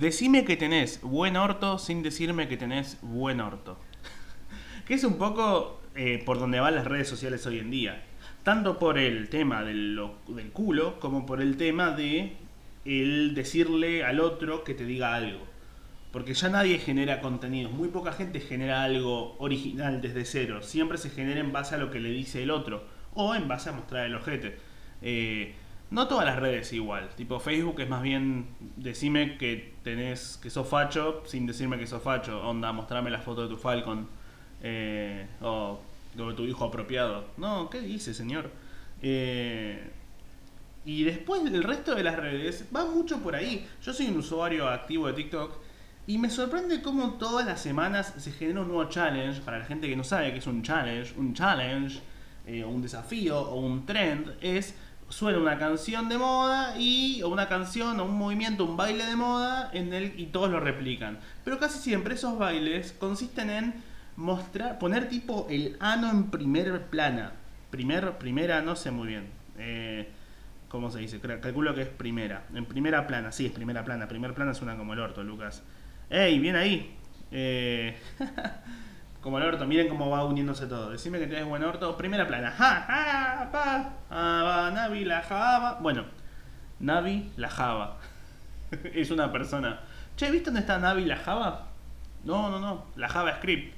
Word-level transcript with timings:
Decime 0.00 0.46
que 0.46 0.56
tenés 0.56 1.02
buen 1.02 1.36
orto 1.36 1.78
sin 1.78 2.02
decirme 2.02 2.48
que 2.48 2.56
tenés 2.56 2.96
buen 3.02 3.38
orto. 3.38 3.78
que 4.86 4.94
es 4.94 5.04
un 5.04 5.18
poco 5.18 5.82
eh, 5.94 6.22
por 6.24 6.38
donde 6.38 6.58
van 6.58 6.74
las 6.74 6.86
redes 6.86 7.06
sociales 7.06 7.44
hoy 7.44 7.58
en 7.58 7.70
día. 7.70 8.02
Tanto 8.42 8.78
por 8.78 8.96
el 8.96 9.28
tema 9.28 9.62
del, 9.62 10.00
del 10.28 10.52
culo 10.52 10.98
como 11.00 11.26
por 11.26 11.42
el 11.42 11.58
tema 11.58 11.90
de 11.90 12.38
el 12.86 13.34
decirle 13.34 14.02
al 14.02 14.20
otro 14.20 14.64
que 14.64 14.72
te 14.72 14.86
diga 14.86 15.14
algo. 15.14 15.46
Porque 16.12 16.32
ya 16.32 16.48
nadie 16.48 16.78
genera 16.78 17.20
contenidos, 17.20 17.70
muy 17.70 17.88
poca 17.88 18.12
gente 18.12 18.40
genera 18.40 18.82
algo 18.84 19.36
original 19.38 20.00
desde 20.00 20.24
cero. 20.24 20.62
Siempre 20.62 20.96
se 20.96 21.10
genera 21.10 21.40
en 21.40 21.52
base 21.52 21.74
a 21.74 21.78
lo 21.78 21.90
que 21.90 22.00
le 22.00 22.08
dice 22.08 22.42
el 22.42 22.52
otro 22.52 22.84
o 23.12 23.34
en 23.34 23.48
base 23.48 23.68
a 23.68 23.72
mostrar 23.72 24.06
el 24.06 24.14
ojete. 24.14 24.56
Eh, 25.02 25.56
no 25.90 26.06
todas 26.06 26.24
las 26.24 26.36
redes 26.36 26.72
igual. 26.72 27.08
Tipo 27.16 27.40
Facebook 27.40 27.80
es 27.80 27.88
más 27.88 28.02
bien 28.02 28.46
decime 28.76 29.36
que 29.36 29.74
tenés 29.82 30.38
que 30.40 30.50
sos 30.50 30.68
facho 30.68 31.22
sin 31.26 31.46
decirme 31.46 31.78
que 31.78 31.86
sos 31.86 32.02
facho. 32.02 32.46
Onda, 32.48 32.72
mostrame 32.72 33.10
la 33.10 33.20
foto 33.20 33.42
de 33.42 33.48
tu 33.48 33.56
Falcon 33.56 34.08
eh, 34.62 35.26
o 35.42 35.80
de 36.14 36.34
tu 36.34 36.44
hijo 36.44 36.64
apropiado. 36.64 37.26
No, 37.36 37.68
¿qué 37.70 37.80
dice, 37.80 38.14
señor? 38.14 38.50
Eh, 39.02 39.90
y 40.84 41.04
después 41.04 41.42
el 41.44 41.62
resto 41.62 41.94
de 41.94 42.02
las 42.02 42.16
redes 42.16 42.64
va 42.74 42.84
mucho 42.84 43.18
por 43.18 43.34
ahí. 43.34 43.66
Yo 43.82 43.92
soy 43.92 44.06
un 44.06 44.18
usuario 44.18 44.68
activo 44.68 45.08
de 45.08 45.14
TikTok 45.14 45.58
y 46.06 46.18
me 46.18 46.30
sorprende 46.30 46.82
cómo 46.82 47.14
todas 47.14 47.46
las 47.46 47.60
semanas 47.60 48.14
se 48.16 48.32
genera 48.32 48.60
un 48.60 48.68
nuevo 48.68 48.88
challenge. 48.88 49.40
Para 49.42 49.58
la 49.58 49.64
gente 49.64 49.88
que 49.88 49.96
no 49.96 50.04
sabe 50.04 50.32
qué 50.32 50.38
es 50.38 50.46
un 50.46 50.62
challenge, 50.62 51.14
un 51.18 51.34
challenge, 51.34 52.00
eh, 52.46 52.64
un 52.64 52.80
desafío 52.80 53.40
o 53.40 53.60
un 53.60 53.84
trend 53.84 54.36
es 54.40 54.74
suena 55.10 55.38
una 55.38 55.58
canción 55.58 56.08
de 56.08 56.16
moda 56.16 56.78
y 56.78 57.22
o 57.22 57.28
una 57.28 57.48
canción 57.48 58.00
o 58.00 58.04
un 58.04 58.16
movimiento, 58.16 58.64
un 58.64 58.76
baile 58.76 59.04
de 59.04 59.16
moda 59.16 59.70
en 59.72 59.92
el 59.92 60.18
y 60.18 60.26
todos 60.26 60.50
lo 60.50 60.60
replican. 60.60 61.18
Pero 61.44 61.58
casi 61.58 61.78
siempre 61.78 62.14
esos 62.14 62.38
bailes 62.38 62.92
consisten 62.92 63.50
en 63.50 63.74
mostrar, 64.16 64.78
poner 64.78 65.08
tipo 65.08 65.46
el 65.50 65.76
ano 65.80 66.10
en 66.10 66.30
primer 66.30 66.86
plana. 66.86 67.32
Primer, 67.70 68.18
primera, 68.18 68.62
no 68.62 68.76
sé 68.76 68.90
muy 68.90 69.08
bien. 69.08 69.28
Eh, 69.58 70.08
¿Cómo 70.68 70.90
se 70.90 71.00
dice? 71.00 71.20
Calculo 71.20 71.74
que 71.74 71.82
es 71.82 71.88
primera. 71.88 72.44
En 72.54 72.64
primera 72.64 73.06
plana, 73.06 73.32
sí, 73.32 73.46
es 73.46 73.52
primera 73.52 73.84
plana. 73.84 74.06
Primer 74.06 74.34
plana 74.34 74.54
suena 74.54 74.76
como 74.76 74.92
el 74.92 75.00
orto, 75.00 75.22
Lucas. 75.24 75.62
¡Ey, 76.08 76.38
bien 76.38 76.56
ahí! 76.56 76.96
Eh, 77.32 77.96
como 79.20 79.38
el 79.38 79.44
orto, 79.44 79.66
miren 79.66 79.88
cómo 79.88 80.08
va 80.08 80.24
uniéndose 80.24 80.66
todo. 80.66 80.90
Decime 80.90 81.18
que 81.18 81.26
tenés 81.26 81.44
buen 81.44 81.62
orto. 81.62 81.96
Primera 81.96 82.26
plana. 82.26 82.50
¡Ja, 82.50 82.84
ja, 82.86 83.48
pa! 83.52 83.90
Ah, 84.10 84.70
Navi 84.72 85.04
la 85.04 85.22
Java. 85.22 85.78
Bueno, 85.80 86.04
Navi 86.80 87.30
la 87.36 87.48
Java. 87.48 87.98
es 88.94 89.10
una 89.10 89.30
persona. 89.30 89.80
Che, 90.16 90.30
¿viste 90.30 90.46
dónde 90.46 90.60
está 90.60 90.78
Navi 90.78 91.04
la 91.04 91.16
Java? 91.16 91.66
No, 92.24 92.50
no, 92.50 92.58
no. 92.60 92.86
La 92.96 93.08
JavaScript. 93.08 93.74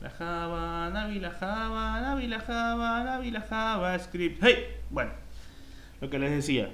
La 0.00 0.10
Java, 0.10 0.90
Navi 0.90 1.20
la 1.20 1.30
Java, 1.30 2.00
Navi 2.00 2.26
la 2.26 2.40
Java, 2.40 3.04
Navi 3.04 3.30
la 3.30 3.40
JavaScript. 3.40 4.42
¡Hey! 4.42 4.66
Bueno, 4.90 5.12
lo 6.00 6.10
que 6.10 6.18
les 6.18 6.32
decía. 6.32 6.70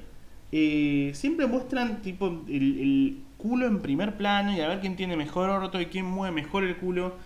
Eh, 0.50 1.12
siempre 1.14 1.46
muestran 1.46 2.02
tipo 2.02 2.26
el, 2.48 2.80
el 2.80 3.22
culo 3.36 3.66
en 3.66 3.80
primer 3.80 4.16
plano 4.16 4.52
y 4.52 4.60
a 4.60 4.68
ver 4.68 4.80
quién 4.80 4.96
tiene 4.96 5.16
mejor 5.16 5.50
orto 5.50 5.80
y 5.80 5.86
quién 5.86 6.06
mueve 6.06 6.34
mejor 6.34 6.64
el 6.64 6.76
culo. 6.76 7.16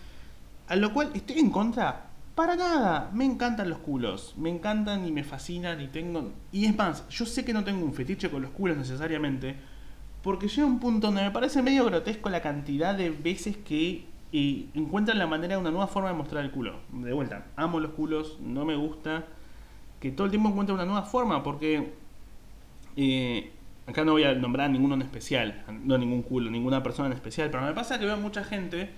A 0.69 0.77
lo 0.77 0.92
cual 0.92 1.11
estoy 1.14 1.39
en 1.39 1.50
contra. 1.50 2.06
Para 2.34 2.56
nada. 2.56 3.11
Me 3.12 3.25
encantan 3.25 3.70
los 3.70 3.78
culos. 3.78 4.34
Me 4.36 4.50
encantan 4.50 5.06
y 5.06 5.12
me 5.12 5.25
fascinan 5.25 5.81
y 5.81 5.89
tengo... 5.89 6.33
Y 6.53 6.67
es 6.67 6.77
más, 6.77 7.08
yo 7.08 7.25
sé 7.27 7.45
que 7.45 7.53
no 7.53 7.64
tengo 7.64 7.84
un 7.84 7.95
fetiche 7.95 8.31
con 8.31 8.42
los 8.42 8.50
culos 8.50 8.77
necesariamente. 8.77 9.56
Porque 10.23 10.48
llega 10.48 10.67
un 10.67 10.81
punto 10.81 11.06
donde 11.06 11.23
me 11.23 11.31
parece 11.31 11.62
medio 11.62 11.84
grotesco 11.84 12.28
la 12.31 12.42
cantidad 12.42 12.95
de 12.95 13.11
veces 13.11 13.56
que 13.56 14.06
eh, 14.33 14.67
encuentran 14.75 15.19
la 15.19 15.27
manera 15.27 15.55
de 15.55 15.61
una 15.61 15.70
nueva 15.70 15.86
forma 15.86 16.08
de 16.08 16.14
mostrar 16.14 16.45
el 16.45 16.50
culo. 16.50 16.80
De 16.92 17.12
vuelta, 17.12 17.47
amo 17.56 17.80
los 17.80 17.92
culos, 17.92 18.39
no 18.41 18.64
me 18.64 18.75
gusta 18.75 19.25
que 20.01 20.11
todo 20.11 20.27
el 20.27 20.30
tiempo 20.30 20.48
encuentre 20.48 20.74
una 20.74 20.85
nueva 20.85 21.02
forma 21.02 21.42
porque 21.42 21.92
eh, 22.96 23.52
acá 23.86 24.05
no 24.05 24.12
voy 24.12 24.24
a 24.24 24.35
nombrar 24.35 24.67
a 24.67 24.73
ninguno 24.73 24.95
en 24.95 25.02
especial, 25.02 25.64
no 25.85 25.96
ningún 25.96 26.23
culo, 26.23 26.51
ninguna 26.51 26.83
persona 26.83 27.07
en 27.07 27.14
especial, 27.14 27.51
pero 27.51 27.64
me 27.64 27.73
pasa 27.73 27.98
que 27.98 28.05
veo 28.05 28.17
mucha 28.17 28.45
gente 28.45 28.91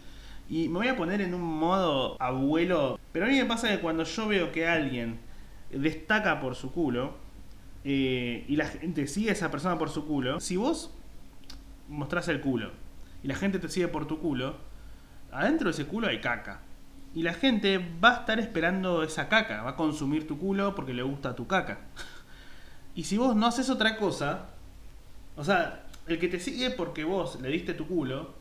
y 0.48 0.68
me 0.68 0.78
voy 0.78 0.88
a 0.88 0.96
poner 0.96 1.20
en 1.20 1.34
un 1.34 1.42
modo 1.42 2.20
abuelo, 2.20 2.98
pero 3.12 3.26
a 3.26 3.28
mí 3.28 3.36
me 3.36 3.44
pasa 3.44 3.68
que 3.68 3.80
cuando 3.80 4.04
yo 4.04 4.28
veo 4.28 4.50
que 4.50 4.66
alguien 4.66 5.20
destaca 5.70 6.40
por 6.40 6.54
su 6.54 6.72
culo 6.72 7.14
eh, 7.84 8.44
y 8.48 8.56
la 8.56 8.66
gente 8.66 9.06
sigue 9.06 9.30
a 9.30 9.32
esa 9.32 9.50
persona 9.50 9.78
por 9.78 9.90
su 9.90 10.06
culo, 10.06 10.40
si 10.40 10.56
vos 10.56 10.94
mostrás 11.88 12.28
el 12.28 12.40
culo 12.40 12.72
y 13.22 13.28
la 13.28 13.34
gente 13.34 13.58
te 13.58 13.68
sigue 13.68 13.88
por 13.88 14.06
tu 14.06 14.20
culo, 14.20 14.56
adentro 15.32 15.66
de 15.66 15.72
ese 15.72 15.86
culo 15.86 16.08
hay 16.08 16.20
caca. 16.20 16.62
Y 17.14 17.22
la 17.22 17.32
gente 17.32 17.78
va 18.02 18.10
a 18.10 18.20
estar 18.20 18.38
esperando 18.38 19.02
esa 19.02 19.28
caca, 19.28 19.62
va 19.62 19.70
a 19.70 19.76
consumir 19.76 20.26
tu 20.26 20.38
culo 20.38 20.74
porque 20.74 20.94
le 20.94 21.02
gusta 21.02 21.34
tu 21.34 21.46
caca. 21.46 21.80
Y 22.94 23.04
si 23.04 23.16
vos 23.16 23.34
no 23.34 23.46
haces 23.46 23.70
otra 23.70 23.96
cosa, 23.96 24.50
o 25.36 25.44
sea, 25.44 25.86
el 26.06 26.18
que 26.18 26.28
te 26.28 26.38
sigue 26.38 26.70
porque 26.70 27.04
vos 27.04 27.40
le 27.40 27.48
diste 27.48 27.74
tu 27.74 27.86
culo, 27.86 28.34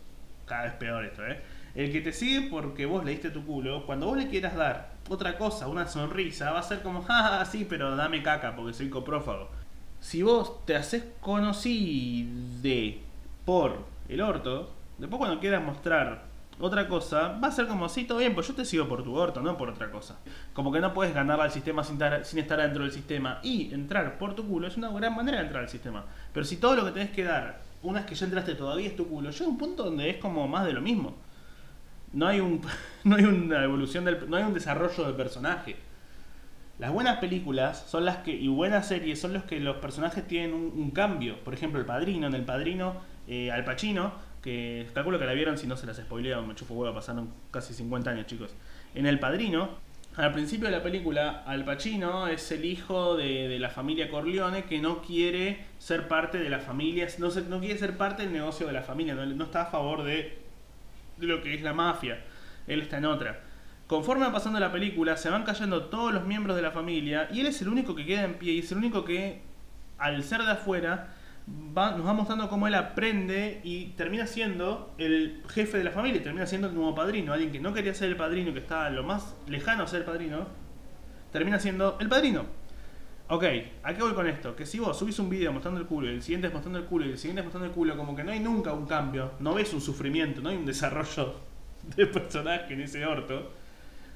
cada 0.45 0.63
vez 0.63 0.73
peor 0.73 1.05
esto, 1.05 1.25
¿eh? 1.25 1.41
El 1.77 1.91
que 1.91 2.01
te 2.01 2.11
sigue 2.11 2.49
porque 2.49 2.87
vos 2.87 3.05
le 3.05 3.11
diste 3.11 3.29
tu 3.29 3.45
culo, 3.45 3.85
cuando 3.85 4.07
vos 4.07 4.17
le 4.17 4.29
quieras 4.29 4.55
dar 4.55 4.93
otra 5.09 5.37
cosa, 5.37 5.67
una 5.67 5.85
sonrisa, 5.85 6.51
va 6.51 6.57
a 6.57 6.63
ser 6.63 6.81
como, 6.81 7.05
ah, 7.07 7.45
sí, 7.47 7.67
pero 7.69 7.95
dame 7.95 8.23
caca 8.23 8.55
porque 8.55 8.73
soy 8.73 8.89
coprófago. 8.89 9.47
Si 9.99 10.23
vos 10.23 10.65
te 10.65 10.75
haces 10.75 11.03
conocide 11.21 12.97
por 13.45 13.85
el 14.09 14.21
orto, 14.21 14.71
después 14.97 15.19
cuando 15.19 15.39
quieras 15.39 15.63
mostrar 15.63 16.23
otra 16.59 16.87
cosa, 16.87 17.37
va 17.37 17.49
a 17.49 17.51
ser 17.51 17.67
como, 17.67 17.87
sí, 17.89 18.05
todo 18.05 18.17
bien, 18.17 18.33
pues 18.33 18.47
yo 18.47 18.55
te 18.55 18.65
sigo 18.65 18.87
por 18.87 19.03
tu 19.03 19.13
orto, 19.15 19.39
no 19.41 19.55
por 19.55 19.69
otra 19.69 19.91
cosa. 19.91 20.17
Como 20.53 20.71
que 20.71 20.79
no 20.79 20.95
puedes 20.95 21.13
ganar 21.13 21.39
al 21.39 21.51
sistema 21.51 21.83
sin, 21.83 21.99
sin 22.23 22.39
estar 22.39 22.59
dentro 22.59 22.85
del 22.85 22.91
sistema 22.91 23.39
y 23.43 23.71
entrar 23.71 24.17
por 24.17 24.33
tu 24.33 24.47
culo 24.47 24.65
es 24.65 24.77
una 24.77 24.89
gran 24.89 25.15
manera 25.15 25.37
de 25.37 25.43
entrar 25.43 25.61
al 25.61 25.69
sistema. 25.69 26.05
Pero 26.33 26.43
si 26.43 26.57
todo 26.57 26.75
lo 26.75 26.85
que 26.85 26.91
tenés 26.91 27.11
que 27.11 27.23
dar, 27.23 27.61
una 27.83 27.99
vez 27.99 28.09
que 28.09 28.15
ya 28.15 28.25
entraste 28.25 28.55
todavía 28.55 28.87
es 28.87 28.95
tu 28.95 29.07
culo, 29.07 29.29
llega 29.29 29.47
un 29.47 29.59
punto 29.59 29.83
donde 29.83 30.09
es 30.09 30.17
como 30.17 30.47
más 30.47 30.65
de 30.65 30.73
lo 30.73 30.81
mismo. 30.81 31.26
No 32.13 32.27
hay 32.27 32.39
un 32.39 32.61
no 33.03 33.15
hay 33.15 33.25
una 33.25 33.63
evolución 33.63 34.05
del 34.05 34.29
no 34.29 34.37
hay 34.37 34.43
un 34.43 34.53
desarrollo 34.53 35.05
del 35.05 35.15
personaje. 35.15 35.75
Las 36.79 36.91
buenas 36.91 37.17
películas 37.17 37.85
son 37.89 38.05
las 38.05 38.17
que 38.17 38.31
y 38.35 38.47
buenas 38.49 38.87
series 38.87 39.19
son 39.19 39.33
los 39.33 39.43
que 39.43 39.59
los 39.59 39.77
personajes 39.77 40.27
tienen 40.27 40.53
un, 40.53 40.91
cambio. 40.91 41.39
Por 41.43 41.53
ejemplo, 41.55 41.79
El 41.79 41.85
Padrino, 41.87 42.27
en 42.27 42.35
El 42.35 42.45
Padrino 42.45 42.95
eh, 43.27 43.51
Al 43.51 43.63
Pacino, 43.65 44.13
que 44.43 44.87
calculo 44.93 45.17
que 45.17 45.25
la 45.25 45.33
vieron 45.33 45.57
si 45.57 45.65
no 45.65 45.75
se 45.75 45.87
las 45.87 45.97
spoileo, 45.97 46.43
me 46.43 46.53
chupo 46.53 46.75
huevo, 46.75 46.93
pasaron 46.93 47.33
casi 47.49 47.73
50 47.73 48.11
años, 48.11 48.27
chicos. 48.27 48.53
En 48.93 49.07
El 49.07 49.17
Padrino, 49.19 49.69
al 50.17 50.31
principio 50.33 50.67
de 50.69 50.77
la 50.77 50.83
película, 50.83 51.43
Al 51.47 51.65
Pacino 51.65 52.27
es 52.27 52.51
el 52.51 52.63
hijo 52.63 53.15
de, 53.17 53.47
de 53.47 53.57
la 53.57 53.69
familia 53.71 54.11
Corleone 54.11 54.65
que 54.65 54.79
no 54.79 55.01
quiere 55.01 55.65
ser 55.79 56.07
parte 56.07 56.37
de 56.37 56.49
la 56.51 56.59
familia, 56.59 57.07
no, 57.17 57.31
se- 57.31 57.41
no 57.43 57.59
quiere 57.59 57.79
ser 57.79 57.97
parte 57.97 58.21
del 58.21 58.33
negocio 58.33 58.67
de 58.67 58.73
la 58.73 58.83
familia, 58.83 59.15
no 59.15 59.43
está 59.45 59.63
a 59.63 59.65
favor 59.65 60.03
de, 60.03 60.37
de 61.17 61.27
lo 61.27 61.41
que 61.41 61.53
es 61.53 61.61
la 61.61 61.73
mafia. 61.73 62.23
Él 62.67 62.81
está 62.81 62.97
en 62.97 63.05
otra. 63.05 63.41
Conforme 63.87 64.25
va 64.25 64.33
pasando 64.33 64.59
la 64.59 64.71
película, 64.71 65.15
se 65.15 65.29
van 65.29 65.43
cayendo 65.43 65.85
todos 65.85 66.13
los 66.13 66.25
miembros 66.25 66.55
de 66.55 66.61
la 66.61 66.71
familia 66.71 67.29
y 67.31 67.39
él 67.39 67.47
es 67.47 67.61
el 67.61 67.69
único 67.69 67.95
que 67.95 68.05
queda 68.05 68.23
en 68.23 68.33
pie 68.35 68.53
y 68.53 68.59
es 68.59 68.71
el 68.71 68.79
único 68.79 69.05
que, 69.05 69.41
al 69.97 70.23
ser 70.23 70.41
de 70.41 70.51
afuera, 70.51 71.13
nos 71.47 72.05
va 72.05 72.13
mostrando 72.13 72.49
cómo 72.49 72.67
él 72.67 72.75
aprende 72.75 73.61
y 73.63 73.85
termina 73.91 74.27
siendo 74.27 74.93
el 74.97 75.41
jefe 75.47 75.77
de 75.77 75.85
la 75.85 75.91
familia, 75.91 76.21
termina 76.21 76.45
siendo 76.45 76.67
el 76.67 76.75
nuevo 76.75 76.93
padrino. 76.93 77.31
Alguien 77.31 77.53
que 77.53 77.61
no 77.61 77.73
quería 77.73 77.93
ser 77.93 78.09
el 78.09 78.17
padrino, 78.17 78.51
que 78.51 78.59
estaba 78.59 78.89
lo 78.89 79.03
más 79.03 79.37
lejano 79.47 79.83
a 79.83 79.87
ser 79.87 80.03
padrino, 80.03 80.47
termina 81.31 81.57
siendo 81.59 81.97
el 82.01 82.09
padrino. 82.09 82.45
Ok, 83.29 83.43
¿a 83.83 83.93
qué 83.93 84.01
voy 84.01 84.13
con 84.13 84.27
esto? 84.27 84.55
Que 84.55 84.65
si 84.65 84.79
vos 84.79 84.97
subís 84.97 85.19
un 85.19 85.29
video 85.29 85.51
mostrando 85.51 85.81
el 85.81 85.85
culo 85.85 86.07
y 86.09 86.13
el 86.15 86.21
siguiente 86.23 86.47
es 86.47 86.53
mostrando 86.53 86.79
el 86.79 86.85
culo 86.85 87.05
y 87.05 87.09
el 87.11 87.17
siguiente 87.17 87.41
es 87.41 87.45
mostrando 87.45 87.65
el 87.67 87.73
culo, 87.73 87.97
como 87.97 88.15
que 88.15 88.23
no 88.23 88.31
hay 88.31 88.39
nunca 88.39 88.71
un 88.71 88.85
cambio, 88.85 89.31
no 89.39 89.53
ves 89.53 89.73
un 89.73 89.81
sufrimiento, 89.81 90.41
no 90.41 90.49
hay 90.49 90.55
un 90.55 90.65
desarrollo 90.65 91.35
de 91.97 92.05
personaje 92.07 92.73
en 92.73 92.81
ese 92.81 93.05
orto, 93.05 93.51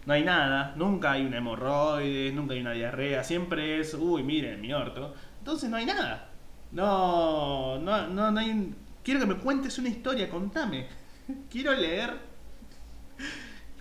no 0.05 0.13
hay 0.13 0.23
nada, 0.23 0.73
nunca 0.77 1.11
hay 1.11 1.25
un 1.25 1.33
hemorroides, 1.33 2.33
nunca 2.33 2.53
hay 2.53 2.61
una 2.61 2.71
diarrea, 2.71 3.23
siempre 3.25 3.81
es, 3.81 3.93
uy, 3.95 4.23
miren, 4.23 4.61
mi 4.61 4.71
orto. 4.73 5.13
Entonces 5.39 5.69
no 5.69 5.75
hay 5.75 5.85
nada. 5.85 6.29
No, 6.71 7.77
no, 7.79 8.07
no, 8.07 8.31
no 8.31 8.39
hay 8.39 8.49
un- 8.51 8.75
Quiero 9.03 9.19
que 9.19 9.25
me 9.25 9.35
cuentes 9.35 9.77
una 9.77 9.89
historia, 9.89 10.29
contame. 10.29 10.87
Quiero 11.51 11.73
leer 11.73 12.13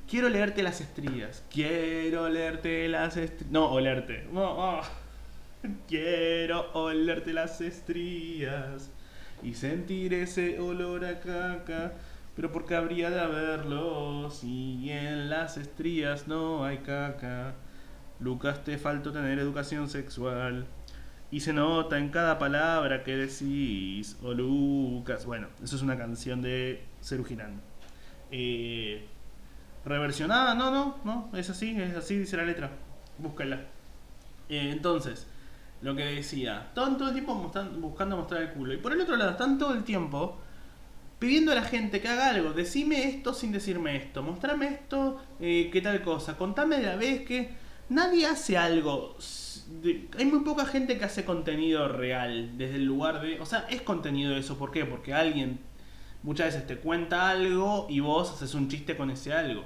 Quiero 0.09 0.29
leerte 0.29 0.62
las 0.65 0.81
estrías. 0.81 1.44
Quiero 1.53 2.29
leerte 2.29 2.88
las 2.88 3.17
estrías. 3.17 3.53
No, 3.53 3.71
olerte. 3.71 4.26
No, 4.33 4.43
oh. 4.43 4.81
Quiero 5.89 6.73
olerte 6.73 7.33
las 7.33 7.61
estrías 7.61 8.91
y 9.43 9.55
sentir 9.55 10.15
ese 10.15 10.59
olor 10.59 11.05
a 11.05 11.21
caca. 11.21 11.93
Pero 12.37 12.53
¿por 12.53 12.65
qué 12.65 12.77
habría 12.77 13.11
de 13.11 13.21
haberlo 13.21 14.31
si 14.31 14.91
en 14.91 15.29
las 15.29 15.57
estrías 15.57 16.29
no 16.29 16.65
hay 16.65 16.79
caca? 16.79 17.55
Lucas, 18.21 18.65
te 18.65 18.79
faltó 18.79 19.12
tener 19.12 19.39
educación 19.39 19.89
sexual. 19.89 20.67
Y 21.31 21.41
se 21.41 21.53
nota 21.53 21.99
en 21.99 22.09
cada 22.09 22.39
palabra 22.39 23.05
que 23.05 23.17
decís, 23.17 24.17
o 24.23 24.33
Lucas. 24.33 25.27
Bueno, 25.27 25.49
eso 25.62 25.77
es 25.77 25.83
una 25.83 25.97
canción 25.97 26.43
de 26.43 26.83
Girán. 27.27 27.61
Eh, 28.31 29.07
reversionada, 29.85 30.55
no, 30.55 30.71
no, 30.71 30.97
no, 31.05 31.31
es 31.37 31.51
así, 31.51 31.81
es 31.81 31.97
así, 31.97 32.17
dice 32.19 32.37
la 32.37 32.45
letra. 32.45 32.71
Búscala. 33.19 33.57
Eh, 34.49 34.71
entonces, 34.73 35.27
lo 35.82 35.97
que 35.97 36.05
decía, 36.05 36.67
están 36.69 36.99
todo 36.99 37.09
el 37.09 37.15
tiempo 37.15 37.35
buscando 37.79 38.17
mostrar 38.17 38.43
el 38.43 38.50
culo. 38.50 38.75
Y 38.75 38.79
por 38.79 38.93
el 38.93 39.00
otro 39.00 39.17
lado, 39.17 39.32
están 39.32 39.59
todo 39.59 39.73
el 39.73 39.85
tiempo 39.85 40.38
pidiendo 41.19 41.53
a 41.53 41.55
la 41.55 41.62
gente 41.62 42.00
que 42.00 42.09
haga 42.09 42.31
algo. 42.31 42.53
Decime 42.53 43.05
esto 43.05 43.32
sin 43.32 43.53
decirme 43.53 43.97
esto. 43.97 44.23
Mostrame 44.23 44.67
esto, 44.69 45.23
eh, 45.38 45.71
qué 45.73 45.81
tal 45.81 46.03
cosa. 46.03 46.37
Contame 46.37 46.82
la 46.82 46.97
vez 46.97 47.23
que 47.23 47.50
nadie 47.88 48.27
hace 48.27 48.59
algo. 48.59 49.17
hay 50.19 50.25
muy 50.27 50.41
poca 50.41 50.67
gente 50.67 50.99
que 50.99 51.05
hace 51.05 51.25
contenido 51.25 51.88
real 51.88 52.59
desde 52.59 52.76
el 52.76 52.85
lugar 52.85 53.21
de... 53.21 53.41
O 53.41 53.47
sea, 53.47 53.67
es 53.71 53.83
contenido 53.83 54.37
eso. 54.37 54.59
¿Por 54.59 54.71
qué? 54.71 54.85
Porque 54.85 55.15
alguien 55.15 55.61
muchas 56.23 56.47
veces 56.49 56.67
te 56.67 56.76
cuenta 56.76 57.31
algo 57.31 57.87
y 57.88 58.00
vos 58.00 58.33
haces 58.33 58.55
un 58.55 58.69
chiste 58.69 58.97
con 58.97 59.11
ese 59.11 59.33
algo. 59.33 59.65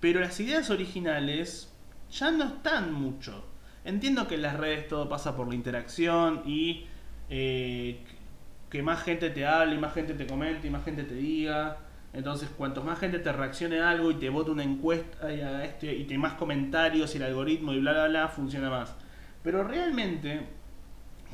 Pero 0.00 0.20
las 0.20 0.38
ideas 0.40 0.70
originales 0.70 1.70
ya 2.10 2.30
no 2.30 2.44
están 2.44 2.92
mucho. 2.92 3.44
Entiendo 3.84 4.28
que 4.28 4.34
en 4.34 4.42
las 4.42 4.56
redes 4.56 4.88
todo 4.88 5.08
pasa 5.08 5.36
por 5.36 5.48
la 5.48 5.54
interacción 5.54 6.42
y 6.44 6.86
eh, 7.28 8.00
que 8.68 8.82
más 8.82 9.02
gente 9.02 9.30
te 9.30 9.46
hable 9.46 9.78
más 9.78 9.94
gente 9.94 10.14
te 10.14 10.26
comente 10.26 10.70
más 10.70 10.84
gente 10.84 11.04
te 11.04 11.14
diga. 11.14 11.78
Entonces, 12.12 12.48
cuanto 12.50 12.82
más 12.82 12.98
gente 12.98 13.20
te 13.20 13.32
reaccione 13.32 13.80
a 13.80 13.90
algo 13.90 14.10
y 14.10 14.14
te 14.14 14.28
vote 14.30 14.50
una 14.50 14.64
encuesta 14.64 15.32
y, 15.32 15.40
a 15.40 15.64
este, 15.64 15.94
y 15.94 16.04
te 16.04 16.18
más 16.18 16.34
comentarios 16.34 17.14
y 17.14 17.18
el 17.18 17.24
algoritmo 17.24 17.72
y 17.72 17.80
bla 17.80 17.92
bla 17.92 18.08
bla, 18.08 18.28
funciona 18.28 18.68
más. 18.68 18.96
Pero 19.44 19.62
realmente, 19.62 20.40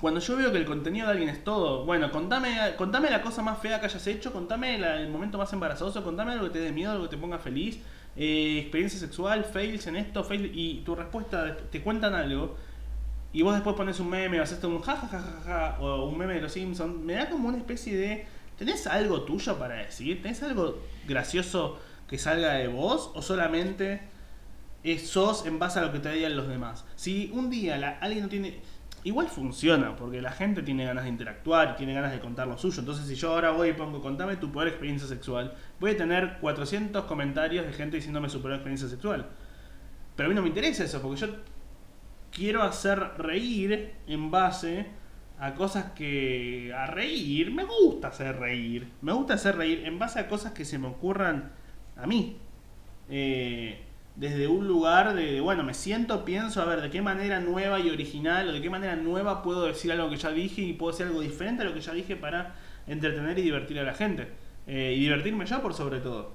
cuando 0.01 0.21
yo 0.21 0.37
veo 0.37 0.53
que 0.53 0.59
el 0.59 0.67
contenido 0.67 1.07
de 1.07 1.13
alguien 1.13 1.29
es 1.31 1.43
todo, 1.43 1.85
bueno, 1.85 2.11
contame, 2.11 2.75
contame 2.77 3.11
la 3.11 3.23
cosa 3.23 3.43
más 3.43 3.59
fea 3.59 3.81
que 3.81 3.87
hayas 3.87 4.07
hecho, 4.07 4.33
contame 4.33 4.77
el 4.77 5.09
momento 5.09 5.39
más 5.39 5.53
embarazoso, 5.53 6.05
contame 6.05 6.33
algo 6.33 6.47
que 6.47 6.53
te 6.53 6.59
dé 6.59 6.73
miedo, 6.73 6.93
algo 6.93 7.05
que 7.05 7.17
te 7.17 7.21
ponga 7.21 7.39
feliz, 7.39 7.81
eh, 8.15 8.59
experiencia 8.61 9.01
sexual, 9.01 9.45
fails 9.45 9.87
en 9.87 9.97
esto, 9.97 10.23
fails, 10.23 10.51
y 10.53 10.83
tu 10.85 10.95
respuesta 10.95 11.57
te 11.57 11.83
cuentan 11.83 12.15
algo, 12.15 12.57
y 13.33 13.43
vos 13.43 13.55
después 13.55 13.77
pones 13.77 14.01
un 14.01 14.09
meme 14.09 14.41
o 14.41 14.43
haces 14.43 14.63
un 14.65 14.81
jajajaja 14.81 15.79
o 15.81 16.07
un 16.09 16.17
meme 16.17 16.35
de 16.35 16.41
los 16.41 16.53
Simpsons, 16.53 16.97
me 16.97 17.15
da 17.15 17.29
como 17.29 17.49
una 17.49 17.59
especie 17.59 17.97
de. 17.97 18.27
¿Tenés 18.57 18.87
algo 18.87 19.23
tuyo 19.23 19.59
para 19.59 19.75
decir? 19.75 20.23
¿Tenés 20.23 20.43
algo 20.43 20.81
gracioso 21.07 21.79
que 22.09 22.17
salga 22.17 22.55
de 22.55 22.69
vos? 22.69 23.11
¿O 23.15 23.21
solamente 23.21 24.01
sos 25.05 25.45
en 25.45 25.59
base 25.59 25.81
a 25.81 25.83
lo 25.83 25.93
que 25.93 25.99
te 25.99 26.11
digan 26.13 26.35
los 26.35 26.49
demás? 26.49 26.87
Si 26.95 27.31
un 27.35 27.51
día 27.51 27.99
alguien 28.01 28.23
no 28.23 28.31
tiene 28.31 28.63
igual 29.07 29.29
funciona, 29.29 29.95
porque 29.95 30.21
la 30.21 30.33
gente 30.33 30.63
tiene 30.63 30.85
ganas 30.85 31.05
de 31.05 31.11
interactuar, 31.11 31.77
tiene 31.77 31.95
ganas 31.95 32.11
de 32.11 32.19
contar 32.19 32.49
lo 32.49 32.59
suyo. 32.59 32.81
Entonces, 32.81 33.07
si 33.07 33.15
yo 33.15 33.33
ahora 33.33 33.53
voy 33.53 33.69
y 33.69 33.73
pongo, 33.73 34.03
contame 34.03 34.35
tu 34.37 34.51
peor 34.51 34.67
experiencia 34.67 35.07
sexual, 35.07 35.55
voy 35.79 35.93
a 35.93 35.97
tener 35.97 36.39
400 36.41 37.05
comentarios 37.05 37.65
de 37.65 37.73
gente 37.73 37.97
diciéndome 37.99 38.29
su 38.29 38.43
peor 38.43 38.55
experiencia 38.55 38.89
sexual. 38.89 39.29
Pero 40.17 40.27
a 40.27 40.29
mí 40.29 40.35
no 40.35 40.43
me 40.43 40.49
interesa 40.49 40.83
eso, 40.83 41.01
porque 41.01 41.21
yo 41.21 41.29
quiero 42.33 42.65
hacer 42.65 42.99
reír 43.19 43.95
en 44.09 44.31
base 44.33 44.87
a 45.39 45.55
cosas 45.55 45.93
que... 45.93 46.75
a 46.77 46.87
reír, 46.87 47.53
me 47.53 47.63
gusta 47.63 48.09
hacer 48.09 48.37
reír. 48.41 48.91
Me 49.03 49.13
gusta 49.13 49.35
hacer 49.35 49.57
reír 49.57 49.85
en 49.87 50.01
base 50.01 50.19
a 50.19 50.27
cosas 50.27 50.51
que 50.51 50.65
se 50.65 50.81
me 50.81 50.89
ocurran 50.89 51.53
a 51.97 52.09
mí. 52.09 52.39
Eh, 53.09 53.86
desde 54.17 54.49
un 54.49 54.67
lugar 54.67 55.15
de, 55.15 55.41
bueno, 55.41 55.63
me 55.63 55.75
siento, 55.75 56.25
pienso, 56.25 56.63
a 56.63 56.65
ver, 56.65 56.81
de 56.81 56.91
qué 56.91 57.03
manera 57.03 57.39
nueva 57.41 57.79
y 57.79 57.91
original, 57.91 58.49
o 58.49 58.53
de 58.53 58.63
qué 58.63 58.71
manera 58.71 58.97
nueva 58.97 59.43
puedo 59.43 59.67
decir 59.67 59.93
algo 59.93 60.09
que 60.09 60.17
ya 60.17 60.31
dije 60.31 60.63
y 60.63 60.73
puedo 60.73 60.93
decir 60.93 61.07
algo 61.07 61.21
diferente 61.21 61.63
a 61.63 61.67
lo 61.67 61.75
que 61.75 61.81
ya 61.81 61.93
dije 61.93 62.17
para 62.17 62.55
entretener 62.87 63.39
y 63.39 63.43
divertir 63.43 63.79
a 63.79 63.83
la 63.83 63.93
gente. 63.93 64.29
Eh, 64.67 64.95
y 64.97 65.01
divertirme 65.01 65.45
yo 65.45 65.61
por 65.61 65.75
sobre 65.75 66.01
todo. 66.01 66.35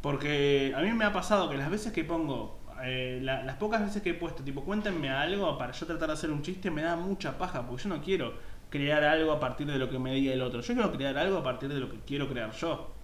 Porque 0.00 0.72
a 0.76 0.80
mí 0.80 0.92
me 0.92 1.04
ha 1.04 1.12
pasado 1.12 1.50
que 1.50 1.56
las 1.56 1.68
veces 1.68 1.92
que 1.92 2.04
pongo, 2.04 2.60
eh, 2.84 3.18
las 3.22 3.56
pocas 3.56 3.82
veces 3.82 4.00
que 4.00 4.10
he 4.10 4.14
puesto, 4.14 4.44
tipo, 4.44 4.62
cuéntenme 4.64 5.10
algo 5.10 5.58
para 5.58 5.72
yo 5.72 5.84
tratar 5.84 6.08
de 6.08 6.14
hacer 6.14 6.30
un 6.30 6.42
chiste, 6.42 6.70
me 6.70 6.82
da 6.82 6.94
mucha 6.94 7.36
paja, 7.36 7.66
porque 7.66 7.82
yo 7.82 7.88
no 7.88 8.00
quiero 8.00 8.34
crear 8.70 9.02
algo 9.02 9.32
a 9.32 9.40
partir 9.40 9.66
de 9.66 9.78
lo 9.78 9.90
que 9.90 9.98
me 9.98 10.14
diga 10.14 10.32
el 10.32 10.42
otro. 10.42 10.60
Yo 10.60 10.74
quiero 10.74 10.92
crear 10.92 11.18
algo 11.18 11.38
a 11.38 11.42
partir 11.42 11.68
de 11.68 11.80
lo 11.80 11.90
que 11.90 11.98
quiero 12.06 12.28
crear 12.28 12.52
yo. 12.52 12.94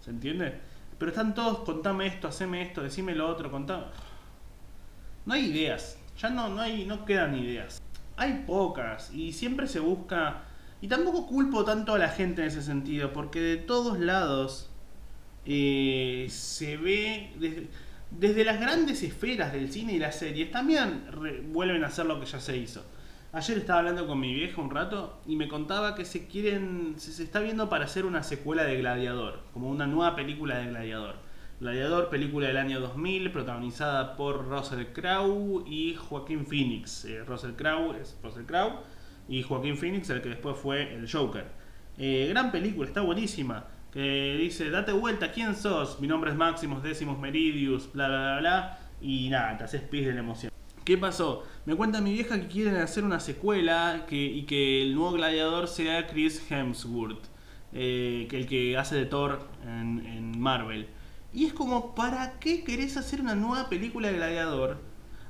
¿Se 0.00 0.10
entiende? 0.10 0.60
Pero 1.02 1.10
están 1.10 1.34
todos, 1.34 1.64
contame 1.64 2.06
esto, 2.06 2.28
haceme 2.28 2.62
esto, 2.62 2.80
decime 2.80 3.16
lo 3.16 3.28
otro, 3.28 3.50
contame. 3.50 3.86
No 5.26 5.34
hay 5.34 5.46
ideas, 5.46 5.98
ya 6.16 6.30
no, 6.30 6.48
no, 6.48 6.60
hay, 6.60 6.84
no 6.84 7.04
quedan 7.04 7.36
ideas. 7.36 7.82
Hay 8.16 8.44
pocas 8.46 9.12
y 9.12 9.32
siempre 9.32 9.66
se 9.66 9.80
busca. 9.80 10.42
Y 10.80 10.86
tampoco 10.86 11.26
culpo 11.26 11.64
tanto 11.64 11.94
a 11.94 11.98
la 11.98 12.08
gente 12.08 12.42
en 12.42 12.46
ese 12.46 12.62
sentido, 12.62 13.12
porque 13.12 13.40
de 13.40 13.56
todos 13.56 13.98
lados 13.98 14.70
eh, 15.44 16.28
se 16.30 16.76
ve. 16.76 17.32
Desde, 17.36 17.66
desde, 18.12 18.44
las 18.44 18.60
grandes 18.60 19.02
esferas 19.02 19.52
del 19.52 19.72
cine 19.72 19.94
y 19.94 19.98
las 19.98 20.14
series 20.14 20.52
también 20.52 21.06
vuelven 21.48 21.82
a 21.82 21.88
hacer 21.88 22.06
lo 22.06 22.20
que 22.20 22.26
ya 22.26 22.38
se 22.38 22.56
hizo. 22.56 22.84
Ayer 23.34 23.56
estaba 23.56 23.78
hablando 23.78 24.06
con 24.06 24.20
mi 24.20 24.34
vieja 24.34 24.60
un 24.60 24.68
rato 24.68 25.18
y 25.26 25.36
me 25.36 25.48
contaba 25.48 25.94
que 25.94 26.04
se 26.04 26.26
quieren, 26.26 26.96
se, 26.98 27.22
está 27.22 27.40
viendo 27.40 27.70
para 27.70 27.86
hacer 27.86 28.04
una 28.04 28.22
secuela 28.22 28.64
de 28.64 28.76
Gladiador, 28.76 29.40
como 29.54 29.70
una 29.70 29.86
nueva 29.86 30.14
película 30.14 30.58
de 30.58 30.66
Gladiador. 30.66 31.14
Gladiador, 31.58 32.10
película 32.10 32.48
del 32.48 32.58
año 32.58 32.78
2000, 32.78 33.32
protagonizada 33.32 34.16
por 34.16 34.48
Russell 34.48 34.84
Crowe 34.92 35.64
y 35.66 35.94
Joaquín 35.94 36.44
Phoenix. 36.44 37.06
Eh, 37.06 37.24
Russell 37.24 37.52
Crowe 37.52 37.98
es 37.98 38.18
Russell 38.22 38.44
Crowe 38.44 38.80
y 39.26 39.42
Joaquín 39.42 39.78
Phoenix, 39.78 40.10
el 40.10 40.20
que 40.20 40.28
después 40.28 40.58
fue 40.58 40.94
el 40.94 41.10
Joker. 41.10 41.46
Eh, 41.96 42.26
gran 42.28 42.52
película, 42.52 42.86
está 42.86 43.00
buenísima. 43.00 43.64
Que 43.90 44.36
dice, 44.38 44.68
date 44.68 44.92
vuelta, 44.92 45.32
¿quién 45.32 45.56
sos? 45.56 46.00
Mi 46.02 46.06
nombre 46.06 46.32
es 46.32 46.36
Máximos 46.36 46.82
Décimos 46.82 47.18
Meridius, 47.18 47.90
bla 47.94 48.08
bla 48.08 48.18
bla 48.18 48.40
bla. 48.40 48.78
Y 49.00 49.30
nada, 49.30 49.56
te 49.56 49.64
haces 49.64 49.80
pis 49.80 50.04
de 50.04 50.12
la 50.12 50.20
emoción. 50.20 50.52
¿Qué 50.84 50.98
pasó? 50.98 51.44
Me 51.64 51.76
cuenta 51.76 52.00
mi 52.00 52.12
vieja 52.12 52.40
que 52.40 52.48
quieren 52.48 52.76
hacer 52.76 53.04
una 53.04 53.20
secuela 53.20 54.04
que, 54.08 54.16
y 54.16 54.42
que 54.44 54.82
el 54.82 54.94
nuevo 54.94 55.12
gladiador 55.12 55.68
sea 55.68 56.08
Chris 56.08 56.50
Hemsworth, 56.50 57.24
eh, 57.72 58.26
que 58.28 58.36
el 58.36 58.46
que 58.46 58.76
hace 58.76 58.96
de 58.96 59.06
Thor 59.06 59.48
en, 59.64 60.40
Marvel. 60.40 60.88
Y 61.32 61.46
es 61.46 61.52
como, 61.52 61.94
¿para 61.94 62.40
qué 62.40 62.64
querés 62.64 62.96
hacer 62.96 63.20
una 63.20 63.36
nueva 63.36 63.68
película 63.68 64.08
de 64.08 64.16
gladiador? 64.16 64.78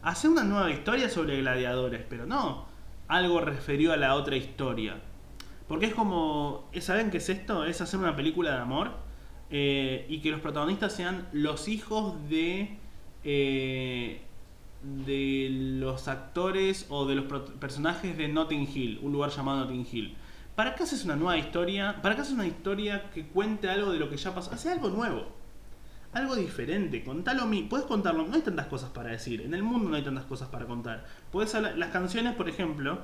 Hacer 0.01 0.31
una 0.31 0.43
nueva 0.43 0.71
historia 0.71 1.11
sobre 1.11 1.39
gladiadores, 1.39 2.03
pero 2.09 2.25
no 2.25 2.67
algo 3.09 3.41
referido 3.43 3.93
a 3.93 3.97
la 3.97 4.15
otra 4.15 4.37
historia. 4.37 5.01
Porque 5.69 5.87
es 5.87 5.95
como, 5.95 6.71
¿saben 6.81 7.11
qué 7.11 7.19
es 7.19 7.29
esto? 7.29 7.65
Es 7.65 7.81
hacer 7.83 8.01
una 8.01 8.17
película 8.17 8.53
de 8.53 8.59
amor 8.59 8.93
eh, 9.51 10.07
y 10.09 10.21
que 10.21 10.31
los 10.31 10.41
protagonistas 10.41 10.95
sean 10.95 11.29
los 11.33 11.69
hijos 11.69 12.29
de... 12.31 12.79
Eh, 13.25 14.23
de 14.83 15.49
los 15.79 16.09
actores 16.09 16.87
o 16.89 17.07
de 17.07 17.15
los 17.15 17.43
personajes 17.61 18.17
de 18.17 18.29
Notting 18.29 18.69
Hill, 18.73 19.01
un 19.03 19.13
lugar 19.13 19.31
llamado 19.31 19.61
Notting 19.61 19.87
Hill. 19.91 20.17
¿Para 20.57 20.75
qué 20.75 20.83
haces 20.83 21.05
una 21.05 21.17
nueva 21.17 21.39
historia? 21.39 22.03
¿Para 22.03 22.15
qué 22.15 22.23
haces 22.23 22.35
una 22.35 22.47
historia 22.47 23.11
que 23.11 23.27
cuente 23.27 23.71
algo 23.71 23.91
de 23.91 23.99
lo 23.99 24.11
que 24.11 24.17
ya 24.17 24.35
pasó? 24.35 24.53
Hace 24.53 24.71
algo 24.71 24.91
nuevo. 24.91 25.27
Algo 26.13 26.37
diferente. 26.37 27.03
Contalo 27.03 27.47
mí. 27.47 27.63
Puedes 27.63 27.87
contarlo. 27.87 28.27
No 28.27 28.35
hay 28.35 28.43
tantas 28.43 28.67
cosas 28.67 28.91
para 28.91 29.11
decir. 29.11 29.41
En 29.41 29.55
el 29.55 29.63
mundo 29.63 29.89
no 29.89 29.97
hay 29.97 30.03
tantas 30.03 30.25
cosas 30.25 30.49
para 30.49 30.67
contar. 30.67 31.07
Puedes 31.31 31.55
las 31.55 31.91
canciones, 31.91 32.35
por 32.35 32.51
ejemplo, 32.51 32.99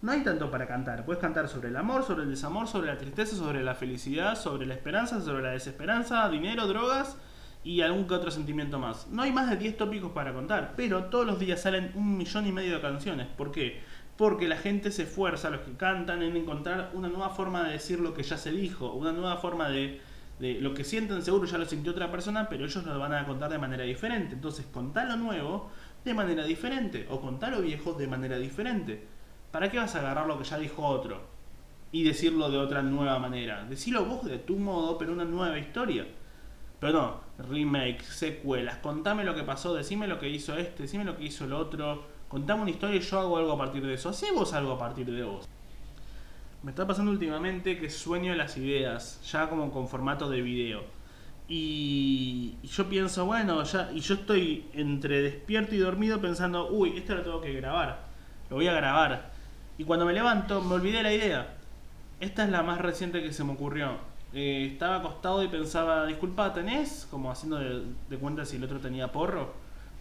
no 0.00 0.12
hay 0.12 0.22
tanto 0.22 0.48
para 0.48 0.68
cantar. 0.68 1.04
Puedes 1.04 1.20
cantar 1.20 1.48
sobre 1.48 1.70
el 1.70 1.76
amor, 1.76 2.04
sobre 2.04 2.22
el 2.22 2.30
desamor, 2.30 2.68
sobre 2.68 2.86
la 2.86 2.98
tristeza, 2.98 3.34
sobre 3.34 3.64
la 3.64 3.74
felicidad, 3.74 4.36
sobre 4.36 4.64
la 4.66 4.74
esperanza, 4.74 5.20
sobre 5.20 5.42
la 5.42 5.50
desesperanza, 5.50 6.28
dinero, 6.28 6.68
drogas 6.68 7.16
y 7.64 7.80
algún 7.80 8.06
que 8.06 8.14
otro 8.14 8.30
sentimiento 8.30 8.78
más. 8.78 9.06
No 9.08 9.22
hay 9.22 9.32
más 9.32 9.48
de 9.48 9.56
10 9.56 9.76
tópicos 9.76 10.12
para 10.12 10.32
contar, 10.32 10.74
pero 10.76 11.04
todos 11.04 11.26
los 11.26 11.38
días 11.38 11.60
salen 11.60 11.92
un 11.94 12.16
millón 12.16 12.46
y 12.46 12.52
medio 12.52 12.74
de 12.74 12.80
canciones. 12.80 13.28
¿Por 13.28 13.52
qué? 13.52 13.80
Porque 14.16 14.48
la 14.48 14.56
gente 14.56 14.90
se 14.90 15.04
esfuerza, 15.04 15.50
los 15.50 15.60
que 15.60 15.72
cantan, 15.72 16.22
en 16.22 16.36
encontrar 16.36 16.90
una 16.94 17.08
nueva 17.08 17.30
forma 17.30 17.64
de 17.64 17.72
decir 17.72 18.00
lo 18.00 18.14
que 18.14 18.22
ya 18.22 18.36
se 18.36 18.52
dijo, 18.52 18.92
una 18.92 19.12
nueva 19.12 19.36
forma 19.36 19.68
de, 19.68 20.00
de 20.38 20.60
lo 20.60 20.74
que 20.74 20.84
sienten 20.84 21.22
seguro 21.22 21.46
ya 21.46 21.58
lo 21.58 21.66
sintió 21.66 21.92
otra 21.92 22.10
persona, 22.10 22.48
pero 22.48 22.64
ellos 22.64 22.84
lo 22.84 22.98
van 22.98 23.14
a 23.14 23.24
contar 23.26 23.50
de 23.50 23.58
manera 23.58 23.84
diferente. 23.84 24.34
Entonces, 24.34 24.66
contar 24.66 25.08
lo 25.08 25.16
nuevo 25.16 25.70
de 26.04 26.14
manera 26.14 26.44
diferente, 26.44 27.06
o 27.10 27.20
contar 27.20 27.52
lo 27.52 27.62
viejo 27.62 27.92
de 27.92 28.08
manera 28.08 28.38
diferente. 28.38 29.06
¿Para 29.52 29.70
qué 29.70 29.78
vas 29.78 29.94
a 29.94 30.00
agarrar 30.00 30.26
lo 30.26 30.38
que 30.38 30.44
ya 30.44 30.58
dijo 30.58 30.84
otro 30.84 31.20
y 31.92 32.04
decirlo 32.04 32.50
de 32.50 32.58
otra 32.58 32.82
nueva 32.82 33.18
manera? 33.18 33.64
Decirlo 33.64 34.04
vos 34.04 34.24
de 34.24 34.38
tu 34.38 34.56
modo, 34.56 34.98
pero 34.98 35.12
una 35.12 35.24
nueva 35.24 35.58
historia. 35.58 36.06
Pero 36.82 36.94
no, 36.94 37.20
remake, 37.48 38.02
secuelas, 38.02 38.78
contame 38.78 39.22
lo 39.22 39.36
que 39.36 39.44
pasó, 39.44 39.72
decime 39.72 40.08
lo 40.08 40.18
que 40.18 40.28
hizo 40.28 40.56
este, 40.56 40.82
decime 40.82 41.04
lo 41.04 41.16
que 41.16 41.22
hizo 41.22 41.44
el 41.44 41.52
otro, 41.52 42.02
contame 42.26 42.62
una 42.62 42.72
historia 42.72 42.96
y 42.96 43.00
yo 43.00 43.20
hago 43.20 43.38
algo 43.38 43.52
a 43.52 43.56
partir 43.56 43.86
de 43.86 43.94
eso. 43.94 44.08
Hacé 44.08 44.32
vos 44.32 44.52
algo 44.52 44.72
a 44.72 44.78
partir 44.80 45.08
de 45.08 45.22
vos. 45.22 45.48
Me 46.64 46.72
está 46.72 46.84
pasando 46.84 47.12
últimamente 47.12 47.78
que 47.78 47.88
sueño 47.88 48.34
las 48.34 48.56
ideas, 48.56 49.20
ya 49.30 49.48
como 49.48 49.70
con 49.70 49.86
formato 49.86 50.28
de 50.28 50.42
video. 50.42 50.82
Y, 51.46 52.56
yo 52.64 52.88
pienso, 52.88 53.26
bueno, 53.26 53.62
ya, 53.62 53.92
y 53.94 54.00
yo 54.00 54.14
estoy 54.14 54.66
entre 54.72 55.22
despierto 55.22 55.76
y 55.76 55.78
dormido 55.78 56.20
pensando, 56.20 56.68
uy, 56.68 56.96
esto 56.96 57.14
lo 57.14 57.22
tengo 57.22 57.40
que 57.40 57.52
grabar, 57.52 58.06
lo 58.50 58.56
voy 58.56 58.66
a 58.66 58.72
grabar. 58.72 59.30
Y 59.78 59.84
cuando 59.84 60.04
me 60.04 60.14
levanto, 60.14 60.60
me 60.60 60.74
olvidé 60.74 61.04
la 61.04 61.12
idea. 61.12 61.54
Esta 62.18 62.42
es 62.42 62.50
la 62.50 62.64
más 62.64 62.80
reciente 62.80 63.22
que 63.22 63.32
se 63.32 63.44
me 63.44 63.52
ocurrió. 63.52 64.11
Eh, 64.34 64.70
estaba 64.72 64.96
acostado 64.96 65.42
y 65.42 65.48
pensaba, 65.48 66.06
disculpa, 66.06 66.52
¿tenés? 66.52 67.06
Como 67.10 67.30
haciendo 67.30 67.58
de, 67.58 68.18
cuenta 68.18 68.44
si 68.44 68.56
el 68.56 68.64
otro 68.64 68.80
tenía 68.80 69.12
porro. 69.12 69.52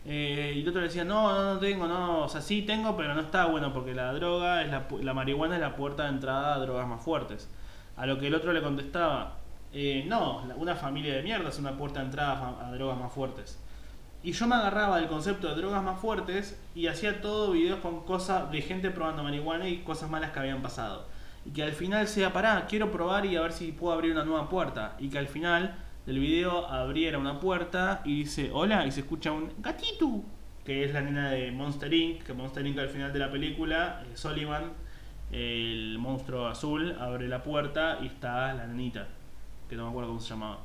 Eh, 0.05 0.53
y 0.55 0.61
el 0.61 0.69
otro 0.69 0.81
le 0.81 0.87
decía, 0.87 1.03
no, 1.03 1.31
no, 1.33 1.53
no 1.53 1.59
tengo, 1.59 1.87
no, 1.87 2.23
o 2.23 2.29
sea, 2.29 2.41
sí 2.41 2.63
tengo, 2.63 2.97
pero 2.97 3.13
no 3.13 3.21
está 3.21 3.45
bueno 3.45 3.71
porque 3.73 3.93
la 3.93 4.13
droga, 4.13 4.63
es 4.63 4.71
la, 4.71 4.87
la 5.01 5.13
marihuana 5.13 5.55
es 5.55 5.61
la 5.61 5.75
puerta 5.75 6.03
de 6.03 6.09
entrada 6.09 6.55
a 6.55 6.59
drogas 6.59 6.87
más 6.87 7.03
fuertes. 7.03 7.49
A 7.97 8.05
lo 8.05 8.17
que 8.17 8.27
el 8.27 8.35
otro 8.35 8.53
le 8.53 8.63
contestaba, 8.63 9.41
eh, 9.73 10.03
no, 10.05 10.43
una 10.57 10.75
familia 10.75 11.15
de 11.15 11.23
mierda 11.23 11.47
es 11.47 11.57
una 11.57 11.77
puerta 11.77 11.99
de 11.99 12.07
entrada 12.07 12.57
a, 12.61 12.71
drogas 12.71 12.97
más 12.97 13.11
fuertes. 13.11 13.57
Y 14.23 14.33
yo 14.33 14.45
me 14.47 14.55
agarraba 14.55 14.97
del 14.97 15.07
concepto 15.07 15.49
de 15.49 15.55
drogas 15.55 15.81
más 15.81 15.99
fuertes 15.99 16.59
y 16.75 16.87
hacía 16.87 17.21
todo 17.21 17.51
videos 17.51 17.79
con 17.79 18.03
cosas 18.03 18.51
de 18.51 18.61
gente 18.61 18.91
probando 18.91 19.23
marihuana 19.23 19.67
y 19.67 19.77
cosas 19.79 20.09
malas 20.09 20.31
que 20.31 20.39
habían 20.39 20.61
pasado. 20.61 21.05
Y 21.45 21.51
que 21.51 21.63
al 21.63 21.73
final 21.73 22.07
sea, 22.07 22.33
pará, 22.33 22.65
quiero 22.67 22.91
probar 22.91 23.25
y 23.25 23.35
a 23.35 23.41
ver 23.41 23.53
si 23.53 23.71
puedo 23.71 23.93
abrir 23.93 24.11
una 24.11 24.23
nueva 24.23 24.49
puerta. 24.49 24.95
Y 24.99 25.09
que 25.09 25.17
al 25.17 25.27
final 25.27 25.75
del 26.05 26.19
video 26.19 26.67
abriera 26.67 27.17
una 27.17 27.39
puerta 27.39 28.01
y 28.05 28.19
dice 28.19 28.49
hola 28.53 28.85
y 28.87 28.91
se 28.91 29.01
escucha 29.01 29.31
un 29.31 29.51
gatito 29.59 30.23
que 30.63 30.83
es 30.83 30.93
la 30.93 31.01
nena 31.01 31.31
de 31.31 31.51
Monster 31.51 31.93
Inc. 31.93 32.23
Que 32.23 32.33
Monster 32.33 32.65
Inc. 32.65 32.77
al 32.79 32.89
final 32.89 33.11
de 33.11 33.19
la 33.19 33.31
película, 33.31 34.03
eh, 34.05 34.15
Sullivan, 34.15 34.71
el 35.31 35.97
monstruo 35.99 36.47
azul, 36.47 36.95
abre 36.99 37.27
la 37.27 37.43
puerta 37.43 37.99
y 38.01 38.07
está 38.07 38.53
la 38.53 38.67
nenita, 38.67 39.07
que 39.69 39.75
no 39.75 39.85
me 39.85 39.89
acuerdo 39.89 40.09
cómo 40.09 40.19
se 40.19 40.29
llamaba. 40.29 40.59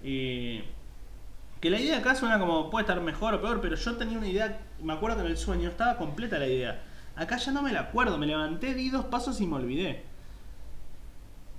que 0.00 1.70
la 1.70 1.78
idea 1.78 1.98
acá 1.98 2.14
suena 2.14 2.38
como 2.40 2.70
puede 2.70 2.82
estar 2.82 3.00
mejor 3.00 3.34
o 3.34 3.40
peor, 3.40 3.60
pero 3.60 3.76
yo 3.76 3.96
tenía 3.96 4.18
una 4.18 4.28
idea, 4.28 4.60
me 4.82 4.92
acuerdo 4.92 5.18
que 5.18 5.22
en 5.22 5.28
el 5.28 5.36
sueño 5.36 5.68
estaba 5.68 5.96
completa 5.96 6.38
la 6.38 6.48
idea. 6.48 6.82
Acá 7.14 7.36
ya 7.36 7.52
no 7.52 7.62
me 7.62 7.72
la 7.72 7.80
acuerdo, 7.80 8.18
me 8.18 8.26
levanté, 8.26 8.74
di 8.74 8.90
dos 8.90 9.04
pasos 9.06 9.40
y 9.40 9.46
me 9.46 9.56
olvidé. 9.56 10.02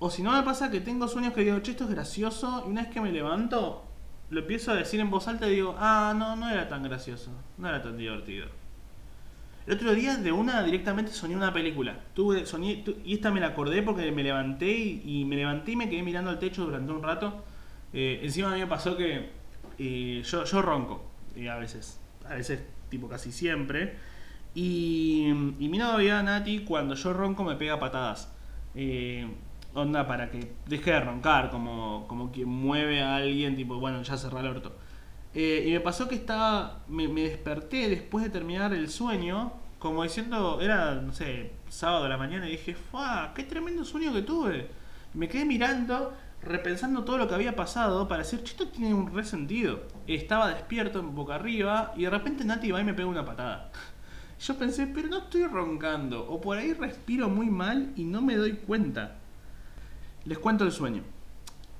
O 0.04 0.10
si 0.10 0.22
no 0.22 0.32
me 0.32 0.42
pasa 0.42 0.70
que 0.70 0.82
tengo 0.82 1.08
sueños 1.08 1.32
que 1.32 1.40
digo, 1.40 1.58
che, 1.60 1.70
esto 1.70 1.84
es 1.84 1.90
gracioso, 1.90 2.64
y 2.66 2.70
una 2.70 2.82
vez 2.82 2.92
que 2.92 3.00
me 3.00 3.10
levanto, 3.10 3.86
lo 4.28 4.40
empiezo 4.40 4.70
a 4.70 4.74
decir 4.74 5.00
en 5.00 5.10
voz 5.10 5.28
alta 5.28 5.48
y 5.48 5.54
digo, 5.54 5.74
ah, 5.78 6.12
no, 6.14 6.36
no 6.36 6.50
era 6.50 6.68
tan 6.68 6.82
gracioso, 6.82 7.30
no 7.56 7.66
era 7.66 7.80
tan 7.80 7.96
divertido. 7.96 8.48
El 9.66 9.76
otro 9.76 9.94
día 9.94 10.18
de 10.18 10.30
una 10.30 10.62
directamente 10.62 11.10
soñé 11.10 11.34
una 11.34 11.54
película. 11.54 11.98
Tuve, 12.12 12.44
soñé, 12.44 12.84
y 13.02 13.14
esta 13.14 13.30
me 13.30 13.40
la 13.40 13.46
acordé 13.46 13.80
porque 13.80 14.12
me 14.12 14.22
levanté 14.22 14.70
y, 14.70 15.24
me 15.24 15.36
levanté 15.36 15.72
y 15.72 15.76
me 15.76 15.88
quedé 15.88 16.02
mirando 16.02 16.28
al 16.28 16.38
techo 16.38 16.66
durante 16.66 16.92
un 16.92 17.02
rato. 17.02 17.42
Eh, 17.94 18.20
encima 18.22 18.50
a 18.50 18.52
mí 18.52 18.60
me 18.60 18.66
pasó 18.66 18.98
que 18.98 19.30
eh, 19.78 20.22
yo, 20.22 20.44
yo 20.44 20.60
ronco, 20.60 21.02
eh, 21.34 21.48
a 21.48 21.56
veces, 21.56 21.98
a 22.28 22.34
veces 22.34 22.60
tipo 22.90 23.08
casi 23.08 23.32
siempre. 23.32 23.96
Y, 24.54 25.28
y 25.58 25.68
mi 25.70 25.78
novia, 25.78 26.22
Nati, 26.22 26.58
cuando 26.58 26.94
yo 26.94 27.14
ronco 27.14 27.42
me 27.42 27.56
pega 27.56 27.80
patadas 27.80 28.30
onda 29.74 30.06
para 30.06 30.30
que 30.30 30.52
deje 30.66 30.92
de 30.92 31.00
roncar, 31.00 31.50
como, 31.50 32.06
como 32.08 32.30
quien 32.30 32.48
mueve 32.48 33.02
a 33.02 33.16
alguien, 33.16 33.56
tipo, 33.56 33.78
bueno, 33.78 34.02
ya 34.02 34.16
cerró 34.16 34.40
el 34.40 34.46
orto. 34.46 34.76
Eh, 35.34 35.64
y 35.66 35.72
me 35.72 35.80
pasó 35.80 36.08
que 36.08 36.14
estaba, 36.14 36.84
me, 36.88 37.08
desperté 37.08 37.88
después 37.88 38.24
de 38.24 38.30
terminar 38.30 38.72
el 38.72 38.88
sueño, 38.88 39.52
como 39.78 40.02
diciendo, 40.02 40.60
era, 40.60 40.94
no 40.94 41.12
sé, 41.12 41.52
sábado 41.68 42.04
de 42.04 42.08
la 42.08 42.16
mañana, 42.16 42.48
y 42.48 42.52
dije. 42.52 42.76
¡Qué 43.34 43.42
tremendo 43.44 43.84
sueño 43.84 44.12
que 44.12 44.22
tuve! 44.22 44.68
me 45.14 45.28
quedé 45.28 45.44
mirando, 45.44 46.12
repensando 46.42 47.04
todo 47.04 47.18
lo 47.18 47.28
que 47.28 47.34
había 47.34 47.56
pasado, 47.56 48.08
para 48.08 48.22
decir, 48.22 48.40
esto 48.44 48.68
tiene 48.68 48.94
un 48.94 49.14
resentido. 49.14 49.82
Estaba 50.06 50.48
despierto, 50.48 51.00
en 51.00 51.14
boca 51.14 51.36
arriba, 51.36 51.92
y 51.96 52.02
de 52.02 52.10
repente 52.10 52.44
Nati 52.44 52.70
va 52.70 52.80
y 52.80 52.84
me 52.84 52.94
pega 52.94 53.08
una 53.08 53.24
patada. 53.24 53.70
Yo 54.40 54.56
pensé, 54.56 54.86
pero 54.88 55.08
no 55.08 55.18
estoy 55.18 55.46
roncando, 55.46 56.28
o 56.28 56.40
por 56.40 56.58
ahí 56.58 56.72
respiro 56.72 57.28
muy 57.28 57.46
mal 57.46 57.92
y 57.96 58.04
no 58.04 58.20
me 58.20 58.36
doy 58.36 58.54
cuenta. 58.54 59.18
Les 60.26 60.38
cuento 60.38 60.64
el 60.64 60.72
sueño. 60.72 61.02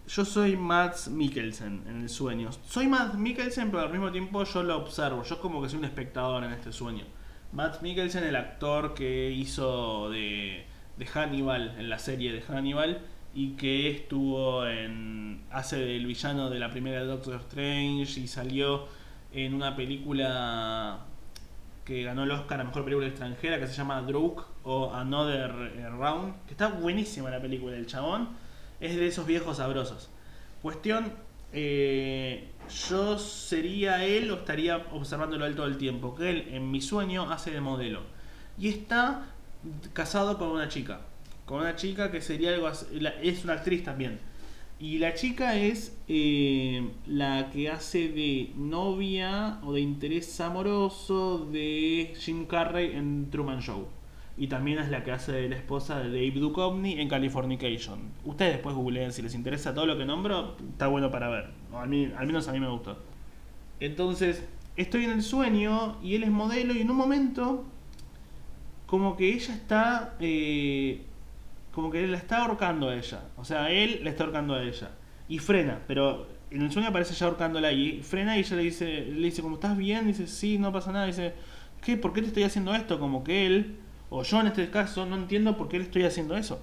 Yo 0.06 0.22
soy 0.26 0.54
Matt 0.54 1.06
Mikkelsen 1.06 1.84
en 1.88 2.02
el 2.02 2.10
sueño. 2.10 2.50
Soy 2.66 2.86
Matt 2.86 3.14
Mikkelsen, 3.14 3.70
pero 3.70 3.84
al 3.84 3.90
mismo 3.90 4.12
tiempo 4.12 4.44
yo 4.44 4.62
lo 4.62 4.76
observo. 4.76 5.22
Yo 5.22 5.40
como 5.40 5.62
que 5.62 5.70
soy 5.70 5.78
un 5.78 5.86
espectador 5.86 6.44
en 6.44 6.52
este 6.52 6.70
sueño. 6.70 7.04
Matt 7.52 7.80
Mikkelsen, 7.80 8.22
el 8.22 8.36
actor 8.36 8.92
que 8.92 9.30
hizo 9.30 10.10
de, 10.10 10.66
de 10.98 11.06
Hannibal 11.06 11.74
en 11.78 11.88
la 11.88 11.98
serie 11.98 12.32
de 12.32 12.42
Hannibal 12.42 13.00
y 13.32 13.52
que 13.52 13.88
estuvo 13.88 14.66
en 14.66 15.44
hace 15.50 15.78
del 15.78 16.04
villano 16.04 16.50
de 16.50 16.58
la 16.58 16.70
primera 16.70 17.02
Doctor 17.04 17.36
Strange 17.36 18.20
y 18.20 18.28
salió 18.28 18.88
en 19.32 19.54
una 19.54 19.74
película 19.74 21.06
que 21.84 22.02
ganó 22.02 22.24
el 22.24 22.30
Oscar 22.30 22.60
a 22.60 22.64
Mejor 22.64 22.84
Película 22.84 23.06
Extranjera, 23.06 23.58
que 23.58 23.66
se 23.66 23.74
llama 23.74 24.00
Druk 24.02 24.44
o 24.62 24.92
Another 24.92 25.52
Round, 25.98 26.34
que 26.46 26.52
está 26.52 26.68
buenísima 26.68 27.30
la 27.30 27.40
película 27.40 27.74
del 27.74 27.86
chabón, 27.86 28.30
es 28.80 28.96
de 28.96 29.06
esos 29.06 29.26
viejos 29.26 29.58
sabrosos. 29.58 30.10
Cuestión, 30.62 31.12
eh, 31.52 32.50
yo 32.88 33.18
sería 33.18 34.04
él 34.04 34.30
o 34.30 34.36
estaría 34.36 34.78
observándolo 34.92 35.44
él 35.44 35.54
todo 35.54 35.66
el 35.66 35.76
tiempo, 35.76 36.14
que 36.14 36.30
él 36.30 36.48
en 36.52 36.70
mi 36.70 36.80
sueño 36.80 37.30
hace 37.30 37.50
de 37.50 37.60
modelo. 37.60 38.00
Y 38.58 38.68
está 38.68 39.26
casado 39.92 40.38
con 40.38 40.48
una 40.48 40.68
chica, 40.68 41.00
con 41.44 41.60
una 41.60 41.76
chica 41.76 42.10
que 42.10 42.22
sería 42.22 42.54
algo 42.54 42.66
así, 42.66 42.86
es 43.22 43.44
una 43.44 43.54
actriz 43.54 43.84
también 43.84 44.20
y 44.80 44.98
la 44.98 45.14
chica 45.14 45.56
es 45.56 45.96
eh, 46.08 46.90
la 47.06 47.50
que 47.50 47.70
hace 47.70 48.08
de 48.08 48.52
novia 48.56 49.60
o 49.62 49.72
de 49.72 49.80
interés 49.80 50.40
amoroso 50.40 51.46
de 51.52 52.12
Jim 52.18 52.46
Carrey 52.46 52.92
en 52.94 53.30
Truman 53.30 53.60
Show. 53.60 53.86
Y 54.36 54.48
también 54.48 54.78
es 54.80 54.90
la 54.90 55.04
que 55.04 55.12
hace 55.12 55.30
de 55.30 55.48
la 55.48 55.56
esposa 55.56 56.00
de 56.00 56.08
Dave 56.08 56.40
Duchovny 56.40 57.00
en 57.00 57.08
Californication. 57.08 58.00
Ustedes 58.24 58.54
después 58.54 58.74
googleen 58.74 59.12
si 59.12 59.22
les 59.22 59.34
interesa 59.34 59.72
todo 59.74 59.86
lo 59.86 59.96
que 59.96 60.04
nombro, 60.04 60.56
está 60.72 60.88
bueno 60.88 61.08
para 61.10 61.28
ver. 61.28 61.50
al 61.72 62.26
menos 62.26 62.48
a 62.48 62.52
mí 62.52 62.58
me 62.58 62.68
gustó. 62.68 62.98
Entonces, 63.78 64.44
estoy 64.76 65.04
en 65.04 65.12
el 65.12 65.22
sueño 65.22 65.98
y 66.02 66.16
él 66.16 66.24
es 66.24 66.30
modelo 66.30 66.74
y 66.74 66.80
en 66.80 66.90
un 66.90 66.96
momento 66.96 67.64
como 68.86 69.16
que 69.16 69.32
ella 69.34 69.54
está... 69.54 70.16
Eh, 70.18 71.04
como 71.74 71.90
que 71.90 72.04
él 72.04 72.12
la 72.12 72.18
está 72.18 72.44
ahorcando 72.44 72.88
a 72.88 72.94
ella. 72.94 73.24
O 73.36 73.44
sea, 73.44 73.70
él 73.70 74.00
la 74.04 74.10
está 74.10 74.24
ahorcando 74.24 74.54
a 74.54 74.62
ella. 74.62 74.90
Y 75.28 75.38
frena, 75.38 75.80
pero 75.88 76.26
en 76.50 76.62
el 76.62 76.70
sueño 76.70 76.88
aparece 76.88 77.14
ya 77.14 77.26
ahorcándola 77.26 77.72
y 77.72 78.02
frena 78.02 78.36
y 78.36 78.40
ella 78.40 78.56
le 78.56 78.62
dice, 78.62 79.06
le 79.06 79.26
dice, 79.26 79.42
como 79.42 79.56
estás 79.56 79.76
bien, 79.76 80.06
dice, 80.06 80.26
sí, 80.26 80.58
no 80.58 80.72
pasa 80.72 80.92
nada, 80.92 81.06
dice, 81.06 81.34
¿qué? 81.82 81.96
¿Por 81.96 82.12
qué 82.12 82.20
te 82.20 82.28
estoy 82.28 82.44
haciendo 82.44 82.74
esto? 82.74 83.00
Como 83.00 83.24
que 83.24 83.46
él, 83.46 83.76
o 84.10 84.22
yo 84.22 84.40
en 84.40 84.46
este 84.48 84.70
caso, 84.70 85.04
no 85.04 85.16
entiendo 85.16 85.56
por 85.56 85.68
qué 85.68 85.78
le 85.78 85.84
estoy 85.84 86.04
haciendo 86.04 86.36
eso. 86.36 86.60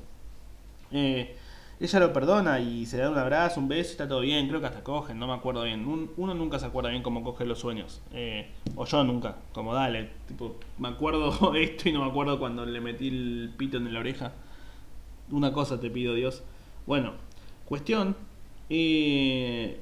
Eh, 0.91 1.35
ella 1.81 1.99
lo 1.99 2.13
perdona 2.13 2.59
y 2.59 2.85
se 2.85 2.97
da 2.97 3.09
un 3.09 3.17
abrazo, 3.17 3.59
un 3.59 3.67
beso, 3.67 3.91
está 3.91 4.07
todo 4.07 4.21
bien, 4.21 4.47
creo 4.47 4.61
que 4.61 4.67
hasta 4.67 4.83
cogen, 4.83 5.17
no 5.17 5.27
me 5.27 5.33
acuerdo 5.33 5.63
bien. 5.63 5.85
uno 6.15 6.33
nunca 6.35 6.59
se 6.59 6.67
acuerda 6.67 6.91
bien 6.91 7.01
cómo 7.01 7.23
coge 7.23 7.45
los 7.45 7.59
sueños. 7.59 8.01
Eh, 8.13 8.49
o 8.75 8.85
yo 8.85 9.03
nunca, 9.03 9.37
como 9.51 9.73
dale, 9.73 10.11
tipo, 10.27 10.57
me 10.77 10.87
acuerdo 10.87 11.55
esto 11.55 11.89
y 11.89 11.91
no 11.91 12.05
me 12.05 12.11
acuerdo 12.11 12.39
cuando 12.39 12.65
le 12.65 12.79
metí 12.79 13.09
el 13.09 13.53
pito 13.57 13.77
en 13.77 13.93
la 13.93 13.99
oreja. 13.99 14.31
Una 15.31 15.53
cosa 15.53 15.79
te 15.79 15.89
pido, 15.89 16.13
Dios. 16.13 16.43
Bueno, 16.85 17.13
cuestión. 17.65 18.15
Eh, 18.69 19.81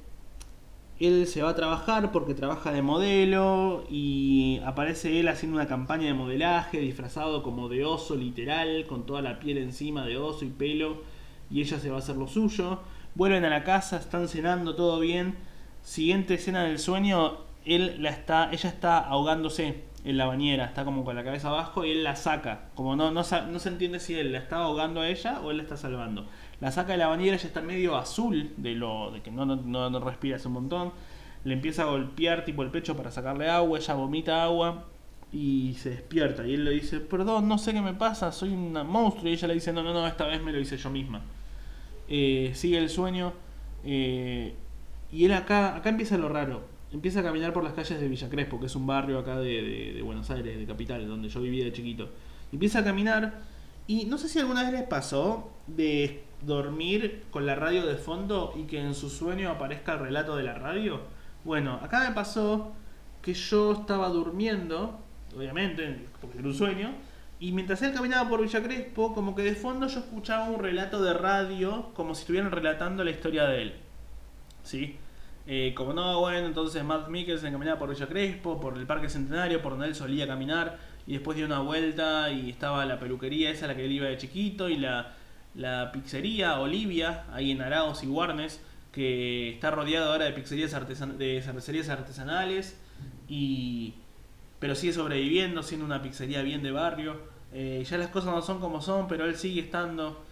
él 0.99 1.27
se 1.27 1.41
va 1.41 1.51
a 1.51 1.55
trabajar 1.55 2.11
porque 2.11 2.33
trabaja 2.33 2.71
de 2.71 2.81
modelo 2.81 3.85
y 3.89 4.59
aparece 4.65 5.19
él 5.19 5.29
haciendo 5.29 5.55
una 5.57 5.67
campaña 5.67 6.07
de 6.07 6.13
modelaje 6.13 6.79
disfrazado 6.79 7.41
como 7.41 7.69
de 7.69 7.85
oso 7.85 8.15
literal, 8.15 8.85
con 8.85 9.05
toda 9.05 9.21
la 9.21 9.39
piel 9.39 9.57
encima 9.59 10.05
de 10.05 10.17
oso 10.17 10.43
y 10.43 10.49
pelo, 10.49 11.03
y 11.49 11.61
ella 11.61 11.79
se 11.79 11.89
va 11.89 11.95
a 11.95 11.99
hacer 11.99 12.17
lo 12.17 12.27
suyo. 12.27 12.79
Vuelven 13.15 13.45
a 13.45 13.49
la 13.49 13.63
casa, 13.63 13.97
están 13.97 14.27
cenando, 14.27 14.75
todo 14.75 14.99
bien. 14.99 15.37
Siguiente 15.81 16.33
escena 16.33 16.63
del 16.63 16.79
sueño, 16.79 17.37
él 17.65 18.01
la 18.03 18.09
está, 18.09 18.51
ella 18.51 18.69
está 18.69 18.99
ahogándose 18.99 19.83
en 20.05 20.17
la 20.17 20.25
bañera, 20.25 20.65
está 20.65 20.85
como 20.85 21.03
con 21.03 21.15
la 21.15 21.23
cabeza 21.23 21.49
abajo 21.49 21.85
y 21.85 21.91
él 21.91 22.03
la 22.03 22.15
saca. 22.15 22.69
Como 22.75 22.95
no, 22.95 23.11
no, 23.11 23.21
no 23.21 23.59
se 23.59 23.69
entiende 23.69 23.99
si 23.99 24.15
él 24.15 24.31
la 24.31 24.39
está 24.39 24.57
ahogando 24.57 25.01
a 25.01 25.09
ella 25.09 25.41
o 25.41 25.51
él 25.51 25.57
la 25.57 25.63
está 25.63 25.77
salvando. 25.77 26.27
La 26.61 26.71
saca 26.71 26.93
de 26.93 26.97
la 26.97 27.07
bañera, 27.07 27.35
ella 27.35 27.47
está 27.47 27.61
medio 27.61 27.97
azul 27.97 28.53
de 28.57 28.75
lo 28.75 29.11
de 29.11 29.21
que 29.21 29.31
no, 29.31 29.45
no, 29.45 29.89
no, 29.89 29.99
respira 29.99 30.37
hace 30.37 30.47
un 30.47 30.55
montón. 30.55 30.93
Le 31.43 31.53
empieza 31.53 31.83
a 31.83 31.85
golpear 31.85 32.45
tipo 32.45 32.63
el 32.63 32.71
pecho 32.71 32.95
para 32.95 33.11
sacarle 33.11 33.49
agua, 33.49 33.79
ella 33.79 33.93
vomita 33.93 34.43
agua 34.43 34.85
y 35.31 35.75
se 35.75 35.91
despierta. 35.91 36.45
Y 36.47 36.53
él 36.53 36.65
le 36.65 36.71
dice, 36.71 36.99
perdón, 36.99 37.47
no 37.47 37.57
sé 37.57 37.73
qué 37.73 37.81
me 37.81 37.93
pasa, 37.93 38.31
soy 38.31 38.49
un 38.49 38.73
monstruo. 38.87 39.29
Y 39.29 39.33
ella 39.33 39.47
le 39.47 39.53
dice, 39.55 39.73
no, 39.73 39.83
no, 39.83 39.93
no, 39.93 40.07
esta 40.07 40.25
vez 40.25 40.41
me 40.41 40.51
lo 40.51 40.59
hice 40.59 40.77
yo 40.77 40.89
misma. 40.89 41.21
Eh, 42.07 42.51
sigue 42.55 42.77
el 42.77 42.89
sueño. 42.89 43.33
Eh, 43.83 44.55
y 45.11 45.25
él 45.25 45.33
acá, 45.33 45.75
acá 45.75 45.89
empieza 45.89 46.17
lo 46.17 46.29
raro 46.29 46.78
empieza 46.91 47.19
a 47.19 47.23
caminar 47.23 47.53
por 47.53 47.63
las 47.63 47.73
calles 47.73 47.99
de 47.99 48.07
Villa 48.07 48.29
Crespo, 48.29 48.59
que 48.59 48.65
es 48.65 48.75
un 48.75 48.87
barrio 48.87 49.19
acá 49.19 49.37
de, 49.39 50.01
Buenos 50.03 50.29
Aires, 50.31 50.57
de 50.57 50.65
capital, 50.65 51.07
donde 51.07 51.29
yo 51.29 51.41
vivía 51.41 51.65
de 51.65 51.73
chiquito. 51.73 52.09
Empieza 52.51 52.79
a 52.79 52.83
caminar 52.83 53.41
y 53.87 54.05
no 54.05 54.17
sé 54.17 54.29
si 54.29 54.39
alguna 54.39 54.63
vez 54.63 54.73
les 54.73 54.83
pasó 54.83 55.51
de 55.67 56.23
dormir 56.41 57.23
con 57.31 57.45
la 57.45 57.55
radio 57.55 57.85
de 57.85 57.95
fondo 57.95 58.53
y 58.57 58.63
que 58.63 58.79
en 58.79 58.93
su 58.93 59.09
sueño 59.09 59.49
aparezca 59.49 59.93
el 59.93 59.99
relato 59.99 60.35
de 60.35 60.43
la 60.43 60.55
radio. 60.55 61.01
Bueno, 61.43 61.79
acá 61.81 62.07
me 62.07 62.15
pasó 62.15 62.73
que 63.21 63.33
yo 63.33 63.73
estaba 63.73 64.09
durmiendo, 64.09 64.99
obviamente, 65.35 66.05
porque 66.21 66.39
era 66.39 66.47
un 66.47 66.53
sueño, 66.53 66.93
Y 67.41 67.53
mientras 67.53 67.81
él 67.83 67.93
caminaba 67.93 68.27
por 68.27 68.41
Villa 68.41 68.61
Crespo, 68.61 69.13
como 69.13 69.33
que 69.33 69.43
de 69.43 69.55
fondo 69.55 69.87
yo 69.87 69.99
escuchaba 69.99 70.49
un 70.49 70.59
relato 70.59 71.01
de 71.01 71.13
radio, 71.13 71.89
como 71.93 72.13
si 72.13 72.21
estuvieran 72.21 72.51
relatando 72.51 73.01
la 73.05 73.11
historia 73.11 73.45
de 73.45 73.61
él. 73.61 73.73
¿Sí? 74.63 74.97
Eh, 75.51 75.73
como 75.73 75.93
no, 75.93 76.19
bueno, 76.19 76.45
entonces 76.45 76.83
Matt 76.83 77.07
Mikkelsen 77.09 77.51
caminaba 77.51 77.79
por 77.79 77.89
Villa 77.89 78.05
Crespo, 78.05 78.61
por 78.61 78.77
el 78.77 78.85
Parque 78.85 79.09
Centenario, 79.09 79.63
por 79.63 79.71
donde 79.71 79.87
él 79.87 79.95
solía 79.95 80.27
caminar, 80.27 80.77
y 81.07 81.13
después 81.13 81.35
dio 81.35 81.47
una 81.47 81.57
vuelta 81.57 82.29
y 82.29 82.51
estaba 82.51 82.85
la 82.85 82.99
peluquería 82.99 83.49
esa 83.49 83.65
a 83.65 83.69
la 83.69 83.75
que 83.75 83.85
él 83.85 83.91
iba 83.91 84.05
de 84.05 84.17
chiquito, 84.17 84.69
y 84.69 84.77
la, 84.77 85.15
la 85.55 85.91
pizzería 85.91 86.59
Olivia, 86.59 87.23
ahí 87.33 87.49
en 87.49 87.63
Araos 87.63 88.03
y 88.03 88.07
Warnes, 88.07 88.63
que 88.91 89.49
está 89.49 89.71
rodeado 89.71 90.11
ahora 90.11 90.25
de 90.25 90.33
pizzerías 90.33 90.75
artesan 90.75 91.17
de 91.17 91.41
cervecerías 91.41 91.89
artesanales, 91.89 92.79
y 93.27 93.95
pero 94.59 94.75
sigue 94.75 94.93
sobreviviendo, 94.93 95.63
siendo 95.63 95.83
una 95.83 96.03
pizzería 96.03 96.43
bien 96.43 96.61
de 96.61 96.71
barrio. 96.71 97.21
Eh, 97.53 97.83
ya 97.89 97.97
las 97.97 98.09
cosas 98.09 98.35
no 98.35 98.43
son 98.43 98.59
como 98.59 98.81
son, 98.81 99.07
pero 99.07 99.25
él 99.25 99.35
sigue 99.35 99.61
estando. 99.61 100.23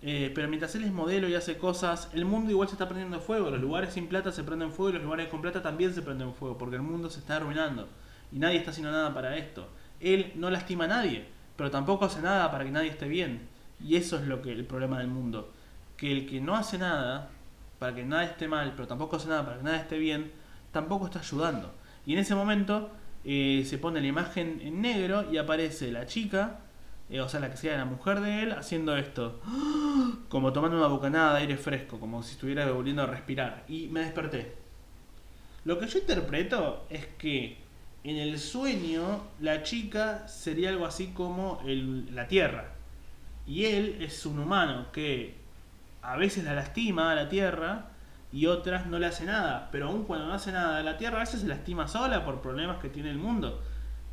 Eh, 0.00 0.30
pero 0.34 0.48
mientras 0.48 0.74
él 0.76 0.84
es 0.84 0.92
modelo 0.92 1.28
y 1.28 1.34
hace 1.34 1.58
cosas, 1.58 2.08
el 2.12 2.24
mundo 2.24 2.50
igual 2.50 2.68
se 2.68 2.74
está 2.74 2.88
prendiendo 2.88 3.20
fuego. 3.20 3.50
Los 3.50 3.60
lugares 3.60 3.92
sin 3.92 4.06
plata 4.06 4.30
se 4.32 4.44
prenden 4.44 4.72
fuego 4.72 4.90
y 4.90 4.92
los 4.94 5.02
lugares 5.02 5.28
con 5.28 5.42
plata 5.42 5.62
también 5.62 5.92
se 5.94 6.02
prenden 6.02 6.34
fuego, 6.34 6.56
porque 6.56 6.76
el 6.76 6.82
mundo 6.82 7.10
se 7.10 7.20
está 7.20 7.36
arruinando. 7.36 7.88
Y 8.32 8.38
nadie 8.38 8.58
está 8.58 8.70
haciendo 8.70 8.92
nada 8.92 9.12
para 9.12 9.36
esto. 9.36 9.68
Él 10.00 10.32
no 10.36 10.50
lastima 10.50 10.84
a 10.84 10.88
nadie, 10.88 11.26
pero 11.56 11.70
tampoco 11.70 12.04
hace 12.04 12.20
nada 12.20 12.50
para 12.50 12.64
que 12.64 12.70
nadie 12.70 12.90
esté 12.90 13.08
bien. 13.08 13.48
Y 13.84 13.96
eso 13.96 14.16
es 14.16 14.26
lo 14.26 14.42
que 14.42 14.52
el 14.52 14.64
problema 14.64 14.98
del 14.98 15.08
mundo. 15.08 15.52
Que 15.96 16.12
el 16.12 16.26
que 16.26 16.40
no 16.40 16.54
hace 16.54 16.78
nada 16.78 17.30
para 17.78 17.94
que 17.94 18.04
nada 18.04 18.24
esté 18.24 18.48
mal, 18.48 18.72
pero 18.76 18.88
tampoco 18.88 19.16
hace 19.16 19.28
nada 19.28 19.44
para 19.44 19.58
que 19.58 19.64
nada 19.64 19.76
esté 19.78 19.98
bien, 19.98 20.32
tampoco 20.72 21.06
está 21.06 21.20
ayudando. 21.20 21.72
Y 22.06 22.14
en 22.14 22.20
ese 22.20 22.34
momento 22.34 22.90
eh, 23.24 23.64
se 23.66 23.78
pone 23.78 24.00
la 24.00 24.06
imagen 24.06 24.60
en 24.62 24.80
negro 24.80 25.30
y 25.30 25.36
aparece 25.38 25.92
la 25.92 26.06
chica, 26.06 26.60
eh, 27.10 27.20
o 27.20 27.28
sea, 27.28 27.40
la 27.40 27.50
que 27.50 27.56
sea 27.56 27.76
la 27.76 27.84
mujer 27.84 28.20
de 28.20 28.42
él, 28.42 28.52
haciendo 28.52 28.96
esto. 28.96 29.40
Como 30.28 30.52
tomando 30.52 30.76
una 30.76 30.88
bocanada 30.88 31.34
de 31.34 31.40
aire 31.40 31.56
fresco, 31.56 31.98
como 31.98 32.22
si 32.22 32.32
estuviera 32.32 32.70
volviendo 32.70 33.02
a 33.02 33.06
respirar. 33.06 33.64
Y 33.68 33.88
me 33.88 34.00
desperté. 34.00 34.54
Lo 35.64 35.78
que 35.78 35.86
yo 35.86 35.98
interpreto 35.98 36.86
es 36.90 37.06
que 37.18 37.58
en 38.04 38.16
el 38.16 38.38
sueño 38.38 39.22
la 39.40 39.62
chica 39.62 40.28
sería 40.28 40.68
algo 40.68 40.86
así 40.86 41.08
como 41.08 41.62
el, 41.66 42.14
la 42.14 42.28
Tierra. 42.28 42.72
Y 43.46 43.64
él 43.64 43.98
es 44.00 44.24
un 44.26 44.38
humano 44.38 44.92
que 44.92 45.36
a 46.02 46.16
veces 46.16 46.44
la 46.44 46.54
lastima 46.54 47.12
a 47.12 47.14
la 47.14 47.28
Tierra 47.28 47.90
y 48.32 48.46
otras 48.46 48.86
no 48.86 48.98
le 48.98 49.06
hace 49.06 49.24
nada. 49.24 49.68
Pero 49.72 49.88
aun 49.88 50.04
cuando 50.04 50.26
no 50.26 50.34
hace 50.34 50.52
nada, 50.52 50.82
la 50.82 50.98
Tierra 50.98 51.16
a 51.16 51.20
veces 51.20 51.40
se 51.40 51.48
lastima 51.48 51.88
sola 51.88 52.24
por 52.24 52.40
problemas 52.40 52.78
que 52.78 52.90
tiene 52.90 53.10
el 53.10 53.18
mundo. 53.18 53.62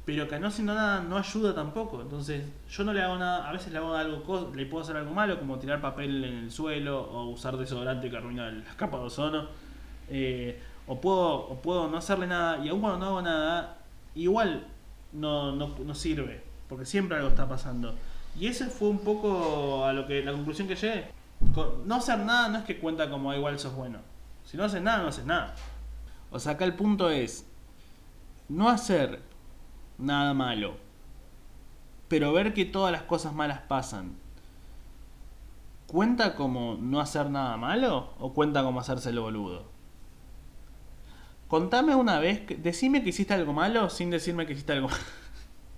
Pero 0.05 0.27
que 0.27 0.39
no 0.39 0.47
haciendo 0.47 0.75
nada 0.75 1.01
no 1.01 1.17
ayuda 1.17 1.55
tampoco. 1.55 2.01
Entonces 2.01 2.45
yo 2.69 2.83
no 2.83 2.93
le 2.93 3.01
hago 3.01 3.17
nada, 3.17 3.50
a 3.50 3.51
veces 3.51 3.71
le 3.71 3.79
hago 3.79 3.95
algo, 3.95 4.51
le 4.53 4.65
puedo 4.67 4.83
hacer 4.83 4.97
algo 4.97 5.13
malo 5.13 5.39
como 5.39 5.57
tirar 5.57 5.81
papel 5.81 6.24
en 6.24 6.38
el 6.38 6.51
suelo 6.51 7.01
o 7.01 7.29
usar 7.29 7.57
desodorante 7.57 8.09
que 8.09 8.17
arruina 8.17 8.51
la 8.51 8.75
capa 8.75 8.97
de 8.97 9.03
ozono. 9.03 9.47
Eh, 10.09 10.62
o, 10.88 11.01
puedo, 11.01 11.33
o 11.33 11.62
puedo 11.62 11.88
no 11.88 11.97
hacerle 11.97 12.27
nada 12.27 12.63
y 12.63 12.69
aun 12.69 12.81
cuando 12.81 13.00
no 13.00 13.05
hago 13.07 13.21
nada, 13.24 13.77
igual 14.13 14.67
no, 15.13 15.51
no, 15.55 15.75
no 15.83 15.95
sirve. 15.95 16.43
Porque 16.69 16.85
siempre 16.85 17.17
algo 17.17 17.29
está 17.29 17.47
pasando. 17.50 17.95
Y 18.39 18.47
ese 18.47 18.65
fue 18.65 18.89
un 18.89 19.00
poco 19.00 19.85
a 19.85 19.93
lo 19.93 20.05
que 20.05 20.24
la 20.24 20.33
conclusión 20.33 20.67
que 20.67 20.75
llegué 20.75 21.15
no 21.85 21.95
hacer 21.95 22.19
nada 22.19 22.50
no 22.50 22.57
es 22.59 22.65
que 22.65 22.79
cuenta 22.79 23.09
como 23.09 23.33
igual 23.33 23.59
sos 23.59 23.75
bueno. 23.75 24.00
Si 24.45 24.57
no 24.57 24.63
haces 24.63 24.81
nada, 24.81 25.01
no 25.01 25.07
haces 25.09 25.25
nada. 25.25 25.55
O 26.31 26.39
sea, 26.39 26.53
acá 26.53 26.65
el 26.65 26.74
punto 26.74 27.09
es 27.09 27.45
no 28.50 28.69
hacer 28.69 29.21
nada 29.98 30.34
malo, 30.34 30.78
pero 32.08 32.34
ver 32.34 32.54
que 32.54 32.66
todas 32.66 32.92
las 32.92 33.04
cosas 33.04 33.34
malas 33.34 33.62
pasan. 33.62 34.16
¿Cuenta 35.88 36.36
como 36.36 36.78
no 36.80 37.00
hacer 37.00 37.30
nada 37.30 37.58
malo 37.58 38.14
o 38.20 38.34
cuenta 38.34 38.64
como 38.64 38.80
hacerse 38.80 39.10
el 39.10 39.20
boludo? 39.20 39.66
Contame 41.48 41.96
una 41.96 42.20
vez, 42.20 42.42
decime 42.62 43.03
que 43.03 43.10
hiciste 43.10 43.34
algo 43.34 43.53
malo 43.53 43.90
sin 43.90 44.10
decirme 44.10 44.46
que 44.46 44.53
hiciste 44.53 44.74
algo. 44.74 44.90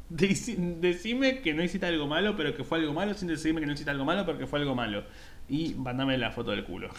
Decime 0.10 1.42
que 1.42 1.54
no 1.54 1.62
hiciste 1.62 1.86
algo 1.86 2.08
malo, 2.08 2.38
pero 2.38 2.56
que 2.56 2.64
fue 2.64 2.80
algo 2.80 2.94
malo, 2.94 3.14
sin 3.14 3.28
decirme 3.28 3.60
que 3.60 3.68
no 3.68 3.74
hiciste 3.74 3.92
algo 3.92 4.06
malo, 4.06 4.26
pero 4.26 4.38
que 4.38 4.48
fue 4.48 4.60
algo 4.60 4.74
malo. 4.74 5.04
Y 5.50 5.74
mandame 5.74 6.18
la 6.18 6.32
foto 6.32 6.52
del 6.52 6.64
culo. 6.64 6.90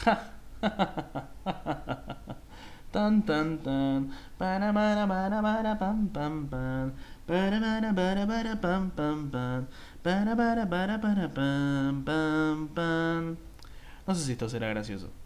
tan 2.91 3.23
tan 3.23 3.59
tan. 3.59 4.11
Para 4.39 4.73
para 4.73 5.07
para 5.07 5.43
para 5.43 5.79
pam 5.79 6.09
pam 6.09 6.47
pam. 6.47 6.93
Para 7.27 7.61
para 7.61 7.93
para 7.95 8.27
para 8.27 8.57
pam 8.57 8.91
pam 8.91 9.31
pam. 9.31 9.67
Para 10.03 10.37
para 10.37 10.67
para 10.67 10.99
para 10.99 11.29
pam 11.29 12.03
pam 12.05 12.69
pam. 12.75 13.37
No 14.07 14.15
sé 14.15 14.25
si 14.25 14.33
esto 14.33 14.49
será 14.49 14.69
gracioso. 14.69 15.18